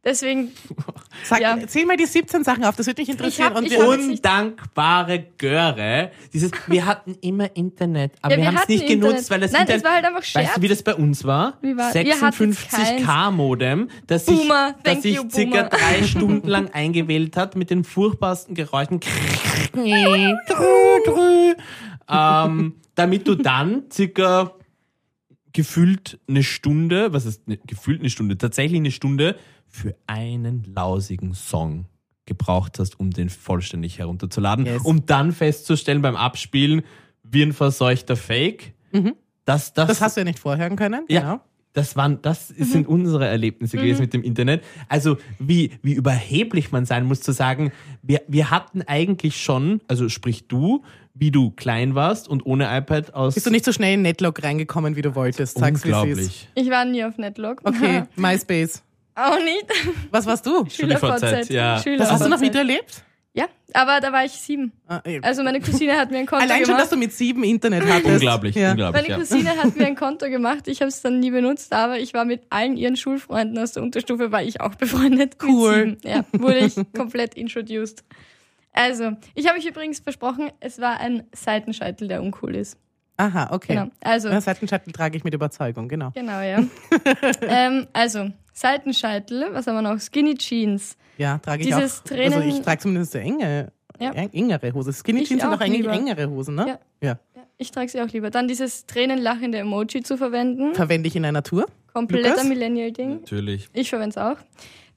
Deswegen, 0.06 0.52
Sag, 1.24 1.40
Ja. 1.40 1.58
Zähl 1.66 1.84
mal 1.84 1.96
die 1.96 2.06
17 2.06 2.44
Sachen 2.44 2.64
auf, 2.64 2.76
das 2.76 2.86
würde 2.86 3.02
mich 3.02 3.08
interessieren. 3.08 3.48
hab- 3.50 3.56
und 3.58 3.68
wir, 3.68 3.88
Undankbare 3.88 5.26
Göre. 5.36 6.12
Dieses, 6.32 6.52
wir 6.68 6.86
hatten 6.86 7.16
immer 7.22 7.54
Internet, 7.56 8.12
aber 8.22 8.34
Ja, 8.34 8.38
wir, 8.38 8.42
wir 8.44 8.48
haben 8.52 8.62
es 8.62 8.68
nicht 8.68 8.86
genutzt, 8.86 9.04
Internet. 9.30 9.30
weil 9.30 9.40
das 9.40 9.50
Nein, 9.52 9.60
Internet, 9.62 9.78
es 9.80 9.84
war 9.84 9.94
halt 9.94 10.04
einfach 10.04 10.18
Weißt 10.20 10.28
Scherz. 10.30 10.54
du, 10.54 10.62
wie 10.62 10.68
das 10.68 10.82
bei 10.84 10.94
uns 10.94 11.24
war? 11.24 11.58
Wie 11.60 11.76
war- 11.76 11.94
ihr 11.96 12.20
hattet 12.20 12.40
56k 12.40 13.30
Modem, 13.32 13.88
das 14.06 14.26
sich, 14.26 14.48
das 14.84 15.02
sich 15.02 15.16
you, 15.16 15.24
circa 15.28 15.62
drei 15.68 16.04
Stunden 16.04 16.46
lang 16.46 16.70
eingewählt 16.70 17.36
hat 17.36 17.56
mit 17.56 17.70
den 17.70 17.82
furchtbarsten 17.82 18.54
Geräuschen. 18.54 19.00
ähm, 22.08 22.74
damit 22.94 23.28
du 23.28 23.34
dann 23.34 23.84
circa 23.92 24.52
gefühlt 25.52 26.18
eine 26.28 26.42
Stunde, 26.42 27.12
was 27.12 27.24
ist 27.24 27.48
ne, 27.48 27.58
gefühlt 27.66 28.00
eine 28.00 28.10
Stunde, 28.10 28.36
tatsächlich 28.36 28.78
eine 28.78 28.90
Stunde 28.90 29.36
für 29.76 29.94
einen 30.06 30.64
lausigen 30.75 31.34
Song 31.34 31.87
gebraucht 32.25 32.78
hast, 32.78 32.99
um 32.99 33.11
den 33.11 33.28
vollständig 33.28 33.99
herunterzuladen, 33.99 34.67
Yes. 34.67 34.82
um 34.82 35.06
dann 35.06 35.32
festzustellen 35.32 36.02
beim 36.02 36.16
Abspielen, 36.16 36.83
wie 37.23 37.42
ein 37.42 37.52
verseuchter 37.52 38.16
Fake. 38.16 38.73
Das, 39.45 39.73
das, 39.75 39.87
Mhm. 39.87 39.88
das 39.88 40.00
hast 40.00 40.16
du 40.16 40.21
ja 40.21 40.25
nicht 40.25 40.38
vorhören 40.38 40.76
können. 40.76 41.04
ja, 41.09 41.21
Genau. 41.21 41.40
das 41.73 41.95
waren, 41.95 42.21
das 42.23 42.52
Mhm. 42.56 42.64
sind 42.64 42.88
unsere 42.88 43.26
Erlebnisse 43.26 43.76
gewesen 43.76 44.00
mit 44.00 44.12
dem 44.14 44.23
Internet. 44.23 44.64
Also 44.88 45.18
wie, 45.38 45.71
wie 45.83 45.92
überheblich 45.92 46.73
man 46.73 46.85
sein 46.87 47.04
muss 47.04 47.21
zu 47.21 47.33
sagen, 47.33 47.71
wir, 48.02 48.23
wir 48.26 48.50
hatten 48.50 48.83
eigentlich 48.83 49.40
schon, 49.40 49.80
also 49.87 50.09
sprich 50.09 50.49
du, 50.49 50.83
wie 51.14 51.30
du 51.30 51.50
klein 51.52 51.95
warst 51.95 52.28
und 52.28 52.45
ohne 52.45 52.64
iPad 52.76 53.14
aus. 53.14 53.35
Bist 53.35 53.47
du 53.47 53.50
nicht 53.50 53.64
so 53.64 53.73
schnell 53.73 53.95
in 53.95 54.02
Netlog 54.02 54.42
reingekommen, 54.42 54.97
wie 54.97 55.02
du 55.02 55.14
wolltest? 55.14 55.59
Sag's, 55.59 55.85
wie 55.85 55.90
es 55.90 55.97
ist. 55.97 56.02
unglaublich. 56.02 56.49
ich 56.54 56.71
war 56.71 56.85
nie 56.85 57.04
auf 57.04 57.18
Netlog. 57.18 57.61
Okay, 57.64 58.02
MySpace. 58.16 58.83
Auch 59.16 59.38
nicht. 59.42 59.66
Was 60.11 60.26
warst 60.26 60.46
du? 60.46 60.64
SchülerVZ, 60.70 61.49
ja. 61.49 61.80
Das 61.99 62.12
hast 62.12 62.25
du 62.25 62.28
noch 62.28 62.40
miterlebt? 62.40 63.02
Ja, 63.32 63.46
aber 63.75 64.00
da 64.00 64.12
war 64.12 64.25
ich 64.25 64.32
sieben. 64.32 64.73
Ah. 64.88 65.02
Also 65.20 65.42
meine 65.42 65.61
Cousine 65.61 65.99
hat 65.99 66.11
mir 66.11 66.16
ein 66.18 66.26
Konto 66.26 66.42
Allein 66.42 66.64
schon, 66.64 66.68
dass 66.78 66.88
gemacht. 66.88 66.92
du 66.92 66.96
mit 66.96 67.12
sieben 67.12 67.44
Internet 67.44 67.85
hattest. 67.87 68.06
Unglaublich, 68.06 68.54
Ja. 68.54 68.70
unglaublich. 68.70 69.02
Meine 69.02 69.12
Ja. 69.12 69.18
Cousine 69.18 69.50
hat 69.62 69.76
mir 69.76 69.87
ein 69.87 69.94
Konto 70.04 70.30
gemacht. 70.30 70.68
Ich 70.68 70.80
habe 70.80 70.88
es 70.88 71.02
dann 71.02 71.20
nie 71.20 71.30
benutzt, 71.30 71.75
aber 71.75 71.99
ich 71.99 72.14
war 72.14 72.25
mit 72.25 72.44
allen 72.49 72.78
ihren 72.78 72.96
Schulfreunden 72.96 73.58
aus 73.58 73.73
der 73.73 73.82
Unterstufe, 73.82 74.32
war 74.32 74.42
ich 74.42 74.62
auch 74.62 74.75
befreundet. 74.76 75.37
Cool. 75.42 75.87
Mit 75.87 76.02
sieben. 76.02 76.14
Ja, 76.14 76.25
wurde 76.40 76.58
ich 76.61 76.76
komplett 76.96 77.35
introduced. 77.35 78.04
Also, 78.73 79.12
ich 79.35 79.46
habe 79.49 79.58
euch 79.58 79.66
übrigens 79.66 80.00
versprochen, 80.00 80.50
es 80.61 80.80
war 80.80 80.99
ein 81.00 81.25
Seitenscheitel, 81.35 82.08
der 82.08 82.23
uncool 82.23 82.54
ist. 82.56 82.78
Aha, 83.18 83.49
okay. 83.52 83.75
Genau. 83.75 83.88
Also, 84.02 84.28
Ja, 84.30 84.40
Seitenschattel 84.40 84.92
trage 84.94 85.16
ich 85.18 85.25
mit 85.25 85.35
Überzeugung, 85.35 85.88
genau. 85.88 86.11
genau, 86.14 86.40
ja. 86.40 86.62
ähm, 87.42 87.87
also, 87.92 88.30
Seitenscheitel, 88.56 89.48
was 89.52 89.66
haben 89.66 89.75
wir 89.76 89.82
noch? 89.82 90.00
Skinny 90.00 90.34
Jeans. 90.34 90.96
Ja, 91.18 91.38
trage 91.38 91.60
ich 91.62 91.66
Dieses 91.68 92.00
auch. 92.00 92.04
Tränen- 92.04 92.34
Also 92.34 92.48
ich 92.48 92.60
trage 92.62 92.80
zumindest 92.80 93.12
so 93.12 93.18
enge, 93.18 93.70
Ja. 94.00 94.12
eng- 94.12 94.30
engere 94.32 94.72
Hose. 94.72 94.92
Skinny 94.94 95.22
Ich 95.22 95.28
Jeans 95.28 95.42
sind 95.42 95.52
auch 95.52 95.60
eigentlich 95.60 95.82
lieber. 95.82 95.92
engere 95.92 96.28
Hosen, 96.30 96.54
ne? 96.54 96.66
Ja. 96.66 96.78
ja. 97.08 97.18
Ja, 97.36 97.42
ich 97.58 97.70
trage 97.70 97.88
sie 97.90 98.00
auch 98.00 98.08
lieber. 98.08 98.30
Dann 98.30 98.48
dieses 98.48 98.86
tränenlachende 98.86 99.58
Emoji 99.58 100.02
zu 100.02 100.16
verwenden. 100.16 100.75
Verwende 100.75 101.06
ich 101.08 101.16
in 101.16 101.25
einer 101.26 101.42
Tour. 101.42 101.66
Kompletter? 101.92 102.44
Millennial-Ding. 102.44 103.20
Natürlich. 103.20 103.68
Ich 103.72 103.90
verwende 103.90 104.10
es 104.10 104.18
auch. 104.18 104.36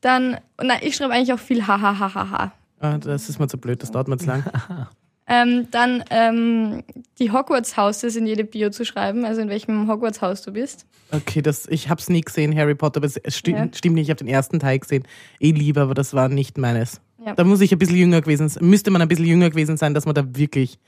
Dann, 0.02 0.38
nein, 0.62 0.80
ich 0.82 0.96
schreibe 0.96 1.14
eigentlich 1.14 1.34
auch 1.34 1.40
viel 1.40 1.66
hahaha. 1.68 2.54
Ah, 2.80 2.98
das 2.98 3.28
ist 3.28 3.40
mir 3.40 3.48
zu 3.48 3.58
blöd, 3.58 3.84
das 3.84 3.92
dauert 3.92 4.08
mir 4.08 4.18
zu 4.18 4.26
lang. 4.28 4.44
Ähm, 5.30 5.68
dann 5.72 6.04
ähm, 6.10 6.84
die 7.20 7.32
Hogwarts-Houses 7.32 8.16
in 8.16 8.26
jede 8.26 8.44
Bio 8.44 8.70
zu 8.72 8.84
schreiben, 8.84 9.26
also 9.26 9.42
in 9.42 9.50
welchem 9.50 9.88
Hogwarts-Haus 9.88 10.42
du 10.42 10.52
bist. 10.52 10.86
Okay, 11.12 11.42
das, 11.42 11.68
ich 11.68 11.90
hab's 11.90 12.10
nie 12.10 12.22
gesehen, 12.22 12.56
Harry 12.58 12.76
Potter, 12.76 12.98
aber 12.98 13.06
es 13.08 13.18
es 13.18 13.38
stimmt, 13.38 13.58
Ja. 13.58 13.68
stimmt 13.78 13.96
nicht, 13.96 14.06
ich 14.06 14.10
habe 14.10 14.18
den 14.18 14.28
ersten 14.28 14.60
Teil 14.60 14.80
gesehen. 14.80 15.04
Eh 15.40 15.52
lieber, 15.52 15.82
aber 15.82 15.94
das 15.94 16.14
war 16.14 16.30
nicht 16.30 16.58
meines. 16.58 17.00
Ja. 17.26 17.36
Da 17.36 17.44
muss 17.44 17.62
ich 17.62 17.72
ein 17.72 17.78
bisschen 17.80 17.98
jünger 17.98 18.22
gewesen 18.22 18.50
sein, 18.50 18.68
müsste 18.68 18.92
man 18.92 19.02
ein 19.02 19.08
bisschen 19.08 19.26
jünger 19.26 19.50
gewesen 19.50 19.78
sein, 19.78 19.94
dass 19.94 20.06
man 20.06 20.16
da 20.16 20.24
wirklich 20.36 20.80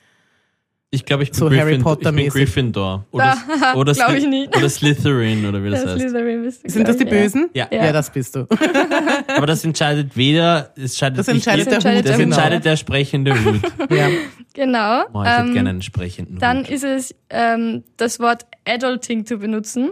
Ich 0.93 1.05
glaube, 1.05 1.23
ich 1.23 1.29
bin, 1.31 1.39
So 1.39 1.45
Harry 1.49 1.77
Gryffindor, 1.77 1.97
ich 2.01 2.15
bin. 2.15 2.29
Gryffindor. 2.29 3.05
Oder, 3.11 3.37
Da, 3.61 3.73
oder, 3.75 3.93
glaub 3.93 4.09
Sly- 4.09 4.17
ich 4.17 4.27
nicht. 4.27 4.57
oder 4.57 4.69
Slytherin 4.69 5.45
oder 5.45 5.63
wie 5.63 5.69
das 5.69 5.83
Der 5.83 5.93
heißt. 5.93 6.03
Du, 6.65 6.69
Sind 6.69 6.85
das 6.87 6.97
die 6.97 7.05
Bösen? 7.05 7.49
Ja. 7.53 7.67
Ja, 7.71 7.93
das 7.93 8.09
bist 8.11 8.35
du. 8.35 8.45
Aber 9.37 9.45
das 9.47 9.63
entscheidet 9.63 10.17
weder, 10.17 10.71
es 10.75 10.91
entscheidet 11.01 11.19
Das 11.19 11.27
nicht 11.27 11.35
entscheidet 11.47 11.67
der 11.67 11.73
entscheidet 11.75 11.99
Hut. 11.99 12.05
das 12.09 12.17
der 12.17 12.25
genau. 12.25 12.35
entscheidet 12.35 12.65
der 12.65 12.75
sprechende 12.75 13.33
Hut. 13.45 13.61
Ja. 13.89 14.09
Ja. 14.09 14.09
Genau. 14.53 15.03
Oh, 15.13 15.21
ich 15.23 15.29
hätte 15.29 15.41
ähm, 15.47 15.53
gerne 15.53 15.69
einen 15.69 15.81
sprechenden 15.81 16.37
dann 16.39 16.59
Hut. 16.63 16.69
ist 16.69 16.83
es 16.83 17.15
ähm, 17.29 17.83
das 17.95 18.19
Wort 18.19 18.45
Adulting 18.67 19.25
zu 19.25 19.37
benutzen. 19.37 19.91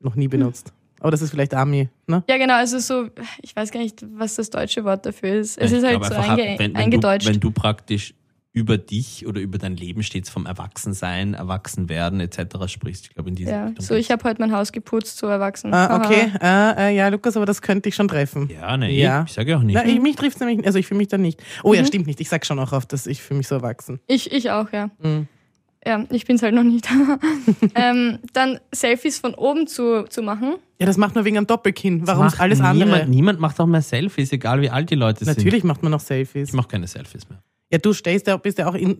Noch 0.00 0.14
nie 0.14 0.28
benutzt. 0.28 0.74
Aber 1.00 1.10
das 1.10 1.22
ist 1.22 1.30
vielleicht 1.30 1.54
Ami, 1.54 1.88
ne? 2.06 2.22
Ja, 2.28 2.36
genau, 2.36 2.54
also 2.56 2.78
so, 2.80 3.08
ich 3.40 3.56
weiß 3.56 3.70
gar 3.70 3.80
nicht, 3.80 4.04
was 4.14 4.34
das 4.34 4.50
deutsche 4.50 4.84
Wort 4.84 5.06
dafür 5.06 5.36
ist. 5.36 5.56
Es 5.56 5.70
Ich 5.72 5.78
ist 5.78 5.84
halt 5.86 6.04
so 6.04 6.12
einfach, 6.14 6.28
einge 6.28 6.42
wenn, 6.42 6.58
wenn, 6.58 6.74
du, 6.74 6.80
eingedeutscht. 6.80 7.28
wenn 7.28 7.40
du 7.40 7.50
praktisch 7.50 8.12
über 8.58 8.76
dich 8.78 9.26
oder 9.26 9.40
über 9.40 9.58
dein 9.58 9.76
Leben 9.76 10.02
stets 10.02 10.28
vom 10.30 10.46
Erwachsensein, 10.46 11.34
Erwachsenwerden 11.34 12.20
etc. 12.20 12.40
sprichst. 12.66 13.06
Ich 13.06 13.14
glaube, 13.14 13.28
in 13.30 13.34
diese 13.36 13.50
ja, 13.50 13.66
Richtung. 13.66 13.84
so 13.84 13.94
ich 13.94 14.10
habe 14.10 14.24
heute 14.24 14.40
mein 14.40 14.52
Haus 14.52 14.72
geputzt, 14.72 15.18
so 15.18 15.26
erwachsen. 15.26 15.72
Ah, 15.72 15.96
okay, 15.96 16.32
äh, 16.40 16.88
äh, 16.90 16.96
ja, 16.96 17.08
Lukas, 17.08 17.36
aber 17.36 17.46
das 17.46 17.62
könnte 17.62 17.88
ich 17.88 17.94
schon 17.94 18.08
treffen. 18.08 18.50
Ja, 18.52 18.76
nee, 18.76 19.00
Ja. 19.00 19.24
ich 19.26 19.32
sage 19.32 19.52
ja 19.52 19.58
auch 19.58 19.62
nicht. 19.62 19.74
Na, 19.74 19.86
ich, 19.86 20.00
mich 20.00 20.16
trifft 20.16 20.40
nämlich, 20.40 20.66
also 20.66 20.78
ich 20.78 20.86
fühle 20.86 20.98
mich 20.98 21.08
da 21.08 21.18
nicht. 21.18 21.42
Oh 21.62 21.70
Mhm. 21.70 21.74
ja, 21.76 21.84
stimmt 21.84 22.06
nicht. 22.06 22.20
Ich 22.20 22.28
sag 22.28 22.44
schon 22.44 22.58
auch 22.58 22.72
oft, 22.72 22.92
dass 22.92 23.06
ich 23.06 23.22
fühle 23.22 23.38
mich 23.38 23.48
so 23.48 23.54
erwachsen. 23.54 24.00
Ich, 24.06 24.32
ich 24.32 24.50
auch, 24.50 24.72
ja. 24.72 24.90
Mhm. 25.02 25.28
Ja, 25.86 26.04
ich 26.10 26.26
bin's 26.26 26.42
halt 26.42 26.54
noch 26.54 26.64
nicht. 26.64 26.88
ähm, 27.74 28.18
dann 28.32 28.58
Selfies 28.72 29.20
von 29.20 29.34
oben 29.34 29.66
zu, 29.68 30.04
zu 30.08 30.22
machen. 30.22 30.56
Ja, 30.80 30.86
das 30.86 30.96
macht 30.96 31.14
man 31.14 31.24
wegen 31.24 31.36
einem 31.36 31.46
Doppelkinn. 31.46 32.06
Warum 32.06 32.28
alles 32.38 32.60
andere? 32.60 32.88
niemand, 32.90 33.08
Niemand 33.08 33.40
macht 33.40 33.58
auch 33.60 33.66
mehr 33.66 33.80
Selfies, 33.80 34.32
egal 34.32 34.60
wie 34.60 34.70
alt 34.70 34.90
die 34.90 34.96
Leute 34.96 35.24
sind. 35.24 35.36
Natürlich 35.36 35.64
macht 35.64 35.82
man 35.82 35.92
noch 35.92 36.00
Selfies. 36.00 36.48
Ich 36.50 36.54
mache 36.54 36.68
keine 36.68 36.86
Selfies 36.88 37.28
mehr. 37.28 37.42
Ja, 37.70 37.76
du 37.78 37.92
stehst 37.92 38.26
ja, 38.26 38.36
bist 38.38 38.56
ja 38.58 38.66
auch 38.66 38.74
in, 38.74 38.96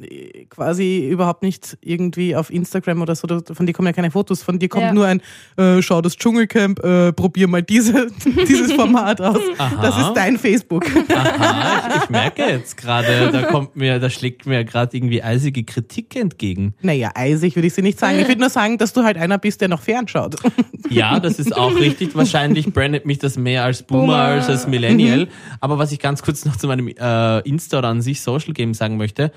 quasi 0.50 1.08
überhaupt 1.08 1.42
nicht 1.42 1.78
irgendwie 1.80 2.36
auf 2.36 2.50
Instagram 2.50 3.00
oder 3.00 3.14
so. 3.16 3.26
Von 3.52 3.64
dir 3.64 3.72
kommen 3.72 3.86
ja 3.86 3.92
keine 3.94 4.10
Fotos. 4.10 4.42
Von 4.42 4.58
dir 4.58 4.68
kommt 4.68 4.84
Ja. 4.84 4.92
nur 4.92 5.06
ein, 5.06 5.22
äh, 5.56 5.80
schau 5.80 6.02
das 6.02 6.16
Dschungelcamp, 6.16 6.78
äh, 6.84 7.12
probier 7.14 7.48
mal 7.48 7.62
diese, 7.62 8.08
dieses 8.46 8.72
Format 8.74 9.22
aus. 9.22 9.38
Aha. 9.56 9.80
Das 9.80 9.98
ist 9.98 10.12
dein 10.14 10.36
Facebook. 10.38 10.84
Aha, 11.14 11.94
ich, 11.96 12.02
ich 12.04 12.10
merke 12.10 12.42
jetzt 12.42 12.76
gerade, 12.76 13.30
da 13.32 13.42
kommt 13.44 13.74
mir, 13.74 13.98
da 13.98 14.10
schlägt 14.10 14.44
mir 14.44 14.64
gerade 14.64 14.94
irgendwie 14.96 15.22
eisige 15.22 15.64
Kritik 15.64 16.14
entgegen. 16.16 16.74
Naja, 16.82 17.10
eisig 17.14 17.56
würde 17.56 17.68
ich 17.68 17.74
sie 17.74 17.80
nicht 17.82 17.98
sagen. 17.98 18.18
Ich 18.18 18.28
würde 18.28 18.40
nur 18.40 18.50
sagen, 18.50 18.76
dass 18.76 18.92
du 18.92 19.02
halt 19.02 19.16
einer 19.16 19.38
bist, 19.38 19.62
der 19.62 19.68
noch 19.68 19.80
fernschaut. 19.80 20.36
Ja, 20.90 21.20
das 21.20 21.38
ist 21.38 21.54
auch 21.54 21.74
richtig. 21.78 22.14
Wahrscheinlich 22.16 22.72
brandet 22.72 23.04
mich 23.04 23.18
das 23.18 23.36
mehr 23.36 23.62
als 23.64 23.82
Boomer, 23.82 24.00
Boomer. 24.06 24.16
als 24.16 24.48
als 24.48 24.66
Millennial. 24.66 25.28
Aber 25.60 25.76
was 25.78 25.92
ich 25.92 25.98
ganz 25.98 26.22
kurz 26.22 26.46
noch 26.46 26.56
zu 26.56 26.66
meinem 26.66 26.88
äh, 26.88 27.40
Insta 27.40 27.78
oder 27.80 27.88
an 27.88 28.00
sich 28.00 28.22
Social 28.22 28.54
Game 28.58 28.74
sagen 28.74 28.98
möchte, 28.98 29.32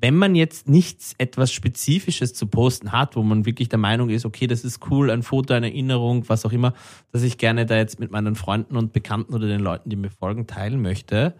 wenn 0.00 0.16
man 0.16 0.34
jetzt 0.34 0.68
nichts 0.68 1.14
etwas 1.18 1.52
Spezifisches 1.52 2.34
zu 2.34 2.46
posten 2.46 2.92
hat, 2.92 3.16
wo 3.16 3.22
man 3.22 3.46
wirklich 3.46 3.68
der 3.68 3.78
Meinung 3.78 4.10
ist, 4.10 4.24
okay, 4.24 4.46
das 4.46 4.64
ist 4.64 4.90
cool, 4.90 5.10
ein 5.10 5.22
Foto, 5.22 5.54
eine 5.54 5.68
Erinnerung, 5.68 6.28
was 6.28 6.44
auch 6.44 6.52
immer, 6.52 6.74
dass 7.12 7.22
ich 7.22 7.38
gerne 7.38 7.66
da 7.66 7.76
jetzt 7.76 7.98
mit 8.00 8.10
meinen 8.10 8.34
Freunden 8.34 8.76
und 8.76 8.92
Bekannten 8.92 9.34
oder 9.34 9.46
den 9.46 9.60
Leuten, 9.60 9.90
die 9.90 9.96
mir 9.96 10.10
folgen, 10.10 10.46
teilen 10.46 10.82
möchte, 10.82 11.34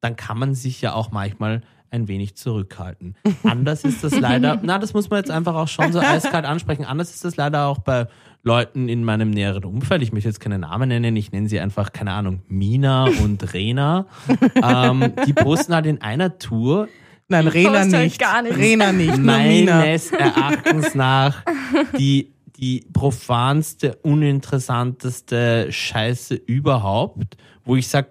dann 0.00 0.16
kann 0.16 0.38
man 0.38 0.54
sich 0.54 0.80
ja 0.80 0.92
auch 0.92 1.10
manchmal 1.10 1.62
ein 1.90 2.08
wenig 2.08 2.36
zurückhalten. 2.36 3.16
Anders 3.42 3.84
ist 3.84 4.04
das 4.04 4.18
leider, 4.18 4.60
na, 4.62 4.78
das 4.78 4.92
muss 4.92 5.08
man 5.08 5.18
jetzt 5.18 5.30
einfach 5.30 5.54
auch 5.54 5.68
schon 5.68 5.92
so 5.92 6.00
eiskalt 6.00 6.44
ansprechen. 6.44 6.84
Anders 6.84 7.14
ist 7.14 7.24
das 7.24 7.36
leider 7.36 7.66
auch 7.66 7.78
bei 7.78 8.06
Leuten 8.42 8.88
in 8.88 9.04
meinem 9.04 9.30
näheren 9.30 9.64
Umfeld. 9.64 10.02
Ich 10.02 10.12
möchte 10.12 10.28
jetzt 10.28 10.40
keine 10.40 10.58
Namen 10.58 10.88
nennen, 10.88 11.16
ich 11.16 11.32
nenne 11.32 11.48
sie 11.48 11.60
einfach, 11.60 11.92
keine 11.92 12.12
Ahnung, 12.12 12.42
Mina 12.48 13.04
und 13.04 13.52
Rena. 13.52 14.06
ähm, 14.62 15.12
die 15.26 15.32
posten 15.32 15.74
halt 15.74 15.86
in 15.86 16.00
einer 16.00 16.38
Tour 16.38 16.88
Nein, 17.28 17.46
Ich 17.48 17.54
Rena 17.54 17.80
halt 17.80 17.90
nicht. 17.90 18.18
gar 18.18 18.42
nichts. 18.42 18.58
Rena 18.58 18.92
nicht, 18.92 19.18
meines 19.18 20.10
Erachtens 20.12 20.94
nach 20.94 21.44
die, 21.98 22.32
die 22.56 22.86
profanste, 22.92 23.96
uninteressanteste 23.96 25.66
Scheiße 25.70 26.34
überhaupt, 26.34 27.36
wo 27.64 27.76
ich 27.76 27.86
sage, 27.86 28.08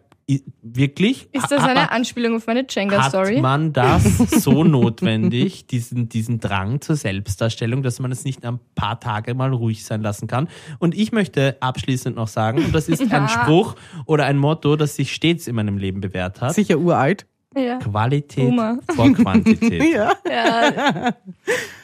wirklich? 0.62 1.30
Ist 1.32 1.50
das 1.52 1.62
hat 1.62 1.70
eine 1.70 1.80
man- 1.82 1.90
Anspielung 1.90 2.36
auf 2.36 2.48
meine 2.48 2.60
hat 2.62 2.76
Jenga-Story? 2.76 3.40
man 3.42 3.72
das 3.74 4.04
so 4.44 4.64
notwendig, 4.64 5.68
diesen, 5.68 6.10
diesen 6.10 6.40
Drang 6.40 6.82
zur 6.82 6.96
Selbstdarstellung, 6.98 7.82
dass 7.84 8.00
man 8.00 8.12
es 8.12 8.26
nicht 8.26 8.46
ein 8.46 8.60
paar 8.76 9.00
Tage 9.00 9.34
mal 9.34 9.54
ruhig 9.54 9.86
sein 9.86 10.02
lassen 10.02 10.28
kann? 10.28 10.50
Und 10.80 10.96
ich 10.96 11.12
möchte 11.12 11.56
abschließend 11.62 12.16
noch 12.16 12.28
sagen, 12.28 12.58
und 12.64 12.76
das 12.76 12.90
ist 12.90 13.02
ein 13.02 13.10
Ja. 13.10 13.28
Spruch 13.30 13.76
oder 14.06 14.26
ein 14.26 14.38
Motto, 14.38 14.76
das 14.76 14.96
sich 14.96 15.14
stets 15.14 15.48
in 15.48 15.56
meinem 15.56 15.78
Leben 15.78 16.02
bewährt 16.02 16.42
hat. 16.42 16.54
Sicher 16.56 16.78
uralt. 16.78 17.26
Ja. 17.56 17.78
Qualität 17.80 18.46
Boomer. 18.50 18.78
vor 18.94 19.12
Quantität. 19.14 19.82
Ja. 19.94 20.12
ja, 20.30 21.14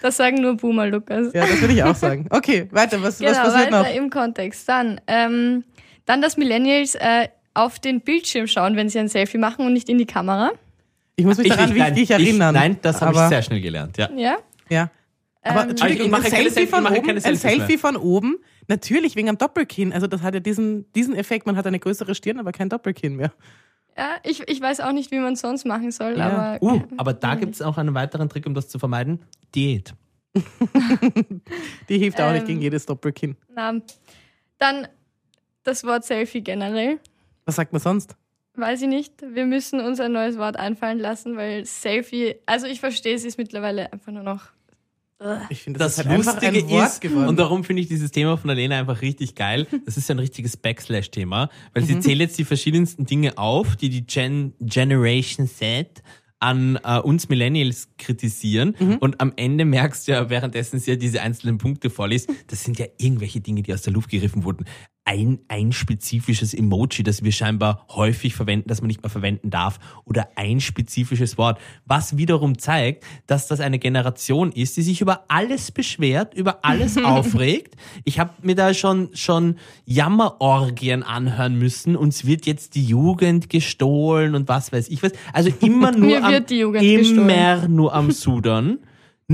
das 0.03 0.17
sagen 0.17 0.41
nur 0.41 0.55
Boomer, 0.57 0.85
Lukas. 0.85 1.33
ja, 1.33 1.47
das 1.47 1.61
würde 1.61 1.73
ich 1.73 1.81
auch 1.83 1.95
sagen. 1.95 2.27
Okay, 2.29 2.67
weiter. 2.71 2.97
Was, 3.01 3.19
was 3.19 3.19
Genau, 3.19 3.31
passiert 3.43 3.71
weiter 3.71 3.83
noch? 3.89 3.95
im 3.95 4.09
Kontext. 4.11 4.67
Dann, 4.69 5.01
ähm, 5.07 5.63
dann, 6.05 6.21
dass 6.21 6.37
Millennials 6.37 6.93
äh, 6.95 7.29
auf 7.53 7.79
den 7.79 8.01
Bildschirm 8.01 8.47
schauen, 8.47 8.75
wenn 8.75 8.89
sie 8.89 8.99
ein 8.99 9.07
Selfie 9.09 9.37
machen 9.37 9.65
und 9.65 9.73
nicht 9.73 9.89
in 9.89 9.97
die 9.97 10.05
Kamera. 10.05 10.51
Ich 11.15 11.25
muss 11.25 11.37
mich 11.37 11.49
daran 11.49 11.69
nein, 11.77 11.95
wichtig 11.95 12.11
erinnern. 12.11 12.53
nein, 12.55 12.77
das 12.81 13.01
habe 13.01 13.13
ich 13.13 13.19
sehr 13.27 13.41
schnell 13.43 13.61
gelernt. 13.61 13.97
Ja. 13.97 14.09
Ja? 14.15 14.37
Ja. 14.69 14.91
Aber 15.43 15.63
Ähm, 15.63 15.69
Entschuldigung, 15.71 16.05
ich 16.05 16.11
mache 16.11 16.25
ein, 16.25 16.31
keine 16.31 16.49
Selfie 16.49 16.59
Selfie- 16.61 16.67
von 16.67 16.85
ich 16.93 16.99
oben, 16.99 17.09
ein 17.09 17.35
Selfie 17.35 17.67
mehr. 17.67 17.79
von 17.79 17.97
oben, 17.97 18.35
natürlich 18.67 19.15
wegen 19.15 19.27
einem 19.27 19.37
Doppelkinn. 19.37 19.91
Also 19.93 20.07
das 20.07 20.21
hat 20.21 20.33
ja 20.33 20.39
diesen, 20.39 20.91
diesen 20.93 21.15
Effekt, 21.15 21.45
man 21.45 21.55
hat 21.57 21.67
eine 21.67 21.79
größere 21.79 22.15
Stirn, 22.15 22.39
aber 22.39 22.51
kein 22.53 22.69
Doppelkinn 22.69 23.15
mehr. 23.17 23.31
Ja, 23.95 24.15
ich, 24.23 24.41
ich 24.49 24.59
weiß 24.59 24.79
auch 24.79 24.91
nicht, 24.93 25.11
wie 25.11 25.19
man 25.19 25.33
es 25.33 25.41
sonst 25.41 25.65
machen 25.65 25.91
soll, 25.91 26.17
Ja. 26.17 26.29
aber. 26.57 26.63
Uh, 26.65 26.81
aber 26.97 27.13
da 27.13 27.35
gibt 27.35 27.53
es 27.55 27.61
auch 27.61 27.77
einen 27.77 27.93
weiteren 27.93 28.27
Trick, 28.29 28.47
um 28.47 28.53
das 28.55 28.67
zu 28.69 28.79
vermeiden. 28.79 29.19
Diät. 29.53 29.93
Die 31.89 31.97
hilft 31.99 32.19
auch 32.21 32.31
nicht 32.31 32.41
Ähm. 32.41 32.47
gegen 32.47 32.61
jedes 32.61 32.85
Doppelkinn. 32.85 33.35
Na, 33.53 33.73
dann 34.57 34.87
das 35.63 35.83
Wort 35.83 36.05
Selfie 36.05 36.41
generell. 36.41 36.99
Was 37.45 37.55
sagt 37.55 37.73
man 37.73 37.81
sonst? 37.81 38.15
Weiß 38.55 38.81
ich 38.81 38.87
nicht. 38.87 39.13
Wir 39.33 39.45
müssen 39.45 39.79
uns 39.79 39.99
ein 39.99 40.11
neues 40.11 40.37
Wort 40.37 40.57
einfallen 40.57 40.99
lassen, 40.99 41.35
weil 41.37 41.65
Selfie, 41.65 42.35
also 42.45 42.67
ich 42.67 42.79
verstehe 42.79 43.15
es 43.15 43.25
ist 43.25 43.37
mittlerweile 43.37 43.91
einfach 43.91 44.11
nur 44.11 44.23
noch. 44.23 44.43
Ich 45.49 45.63
finde, 45.63 45.79
Das, 45.79 45.95
das, 45.95 46.05
ist 46.05 46.09
halt 46.11 46.25
Lustige 46.25 46.57
ein 46.65 46.69
Wort 46.69 46.87
ist, 46.89 47.01
geworden. 47.01 47.27
und 47.29 47.39
darum 47.39 47.63
finde 47.63 47.81
ich 47.81 47.87
dieses 47.87 48.11
Thema 48.11 48.35
von 48.37 48.49
der 48.49 48.55
Lena 48.57 48.77
einfach 48.77 49.01
richtig 49.01 49.35
geil. 49.35 49.67
Das 49.85 49.95
ist 49.95 50.11
ein 50.11 50.19
richtiges 50.19 50.57
Backslash-Thema, 50.57 51.49
weil 51.73 51.83
Mhm. 51.83 51.87
sie 51.87 51.99
zählt 52.01 52.19
jetzt 52.19 52.37
die 52.37 52.43
verschiedensten 52.43 53.05
Dinge 53.05 53.37
auf, 53.37 53.77
die 53.77 53.87
die 53.89 54.05
Gen 54.05 54.53
Generation 54.59 55.47
Z 55.47 56.03
an 56.39 56.77
äh, 56.83 56.99
uns 56.99 57.29
Millennials 57.29 57.87
kritisieren. 57.97 58.75
Mhm. 58.77 58.97
Und 58.97 59.21
am 59.21 59.31
Ende 59.37 59.63
merkst 59.63 60.09
du 60.09 60.11
ja, 60.11 60.29
währenddessen 60.29 60.77
sie 60.79 60.91
ja 60.91 60.97
diese 60.97 61.21
einzelnen 61.21 61.57
Punkte 61.57 61.89
vorliest, 61.89 62.29
das 62.47 62.65
sind 62.65 62.77
ja 62.77 62.85
irgendwelche 62.97 63.39
Dinge, 63.39 63.63
die 63.63 63.73
aus 63.73 63.81
der 63.83 63.93
Luft 63.93 64.09
gegriffen 64.09 64.43
wurden. 64.43 64.65
Ein, 65.05 65.39
ein 65.49 65.73
spezifisches 65.73 66.53
Emoji, 66.53 67.03
das 67.03 67.23
wir 67.23 67.31
scheinbar 67.33 67.85
häufig 67.89 68.35
verwenden, 68.35 68.69
das 68.69 68.81
man 68.81 68.87
nicht 68.87 69.03
mehr 69.03 69.09
verwenden 69.09 69.49
darf. 69.49 69.79
Oder 70.05 70.29
ein 70.35 70.61
spezifisches 70.61 71.37
Wort. 71.37 71.59
Was 71.85 72.17
wiederum 72.17 72.57
zeigt, 72.57 73.03
dass 73.27 73.47
das 73.47 73.59
eine 73.59 73.79
Generation 73.79 74.51
ist, 74.51 74.77
die 74.77 74.81
sich 74.81 75.01
über 75.01 75.25
alles 75.27 75.71
beschwert, 75.71 76.33
über 76.33 76.63
alles 76.63 76.97
aufregt. 77.03 77.75
Ich 78.05 78.19
habe 78.19 78.31
mir 78.43 78.55
da 78.55 78.73
schon, 78.73 79.09
schon 79.13 79.57
Jammerorgien 79.85 81.03
anhören 81.03 81.59
müssen. 81.59 81.95
Uns 81.97 82.25
wird 82.25 82.45
jetzt 82.45 82.75
die 82.75 82.85
Jugend 82.85 83.49
gestohlen 83.49 84.35
und 84.35 84.47
was 84.47 84.71
weiß 84.71 84.87
ich 84.87 85.03
was. 85.03 85.11
Also 85.33 85.51
immer 85.59 85.91
nur 85.91 86.23
am, 86.23 86.33
immer 86.33 86.71
gestohlen. 86.71 87.75
nur 87.75 87.93
am 87.93 88.11
Sudern. 88.11 88.79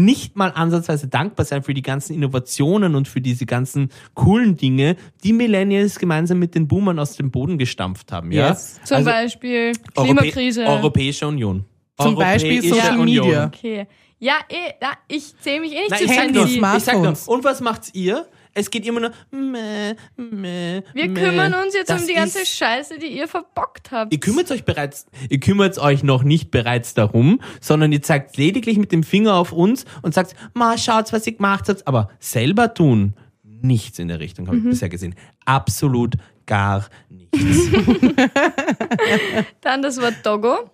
Nicht 0.06 0.36
mal 0.36 0.50
ansatzweise 0.50 1.08
dankbar 1.08 1.46
sein 1.46 1.64
für 1.64 1.74
die 1.74 1.82
ganzen 1.82 2.14
Innovationen 2.14 2.96
und 2.96 3.08
für 3.08 3.22
diese 3.22 3.46
ganzen 3.46 3.90
coolen 4.14 4.56
Dinge, 4.56 4.96
die 5.24 5.34
Millennials 5.34 6.00
gemeinsam 6.00 6.40
mit 6.40 6.56
den 6.56 6.68
Boomern 6.68 7.00
aus 7.00 7.16
dem 7.18 7.32
Boden 7.32 7.58
gestampft 7.58 8.12
haben. 8.12 8.32
Ja? 8.32 8.50
Yes. 8.50 8.80
Zum 8.86 8.98
Also, 8.98 9.10
Beispiel 9.10 9.72
Europä- 9.96 10.04
Klimakrise. 10.06 10.66
Europäische 10.66 11.28
Union. 11.28 11.66
Zum 12.00 12.16
Beispiel 12.16 12.54
Europäische 12.62 12.76
Social 12.76 12.98
Media. 12.98 13.46
okay. 13.48 13.88
Ja, 14.22 14.34
eh, 14.50 14.74
ja, 14.82 14.92
ich 15.08 15.34
zähle 15.40 15.62
mich 15.62 15.72
eh 15.74 15.80
nicht 15.80 15.90
Nein, 15.92 16.00
zu 16.00 16.06
ich 16.06 16.12
sag 16.12 16.24
Gen 16.26 16.34
nur, 16.34 16.42
Handys, 16.44 16.54
Z. 16.54 16.60
Smart- 16.60 16.78
ich 16.78 16.84
sag 16.84 16.94
nur, 16.96 17.04
Smartphones. 17.04 17.28
und 17.28 17.44
was 17.46 17.62
macht's 17.62 17.90
ihr? 17.94 18.26
Es 18.54 18.70
geht 18.72 18.86
immer 18.86 19.00
nur 19.00 19.12
meh, 19.32 19.94
meh, 20.18 20.82
Wir 20.94 21.08
meh. 21.10 21.14
kümmern 21.22 21.54
uns 21.54 21.74
jetzt 21.76 21.90
Das 21.90 22.02
um 22.02 22.08
die 22.08 22.14
ganze 22.16 22.42
ist- 22.42 22.50
Scheiße, 22.58 22.98
die 23.00 23.08
ihr 23.08 23.28
verbockt 23.28 23.92
habt. 23.92 24.12
Ihr 24.12 24.20
kümmert 24.20 24.50
euch 24.52 24.66
bereits, 24.66 25.06
ihr 25.30 25.40
kümmert 25.40 25.78
euch 25.78 26.04
noch 26.04 26.24
nicht 26.24 26.52
bereits 26.52 26.94
darum, 26.94 27.40
sondern 27.62 27.92
ihr 27.92 28.02
zeigt 28.02 28.38
lediglich 28.38 28.78
mit 28.78 28.92
dem 28.92 29.04
Finger 29.04 29.36
auf 29.36 29.52
uns 29.52 29.86
und 30.02 30.14
sagt, 30.14 30.36
ma, 30.54 30.78
schaut, 30.78 31.14
was 31.14 31.26
ihr 31.28 31.34
gemacht 31.34 31.70
habt, 31.70 31.88
aber 31.88 32.10
selber 32.20 32.74
tun, 32.74 33.14
nichts 33.44 34.00
in 34.00 34.08
der 34.08 34.20
Richtung 34.20 34.48
habe 34.48 34.58
ich 34.58 34.64
bisher 34.64 34.90
gesehen. 34.90 35.16
Absolut 35.46 36.16
gar 36.46 36.88
nichts. 37.10 37.38
Dann 39.62 39.82
das 39.82 40.02
Wort 40.02 40.16
Doggo. 40.24 40.70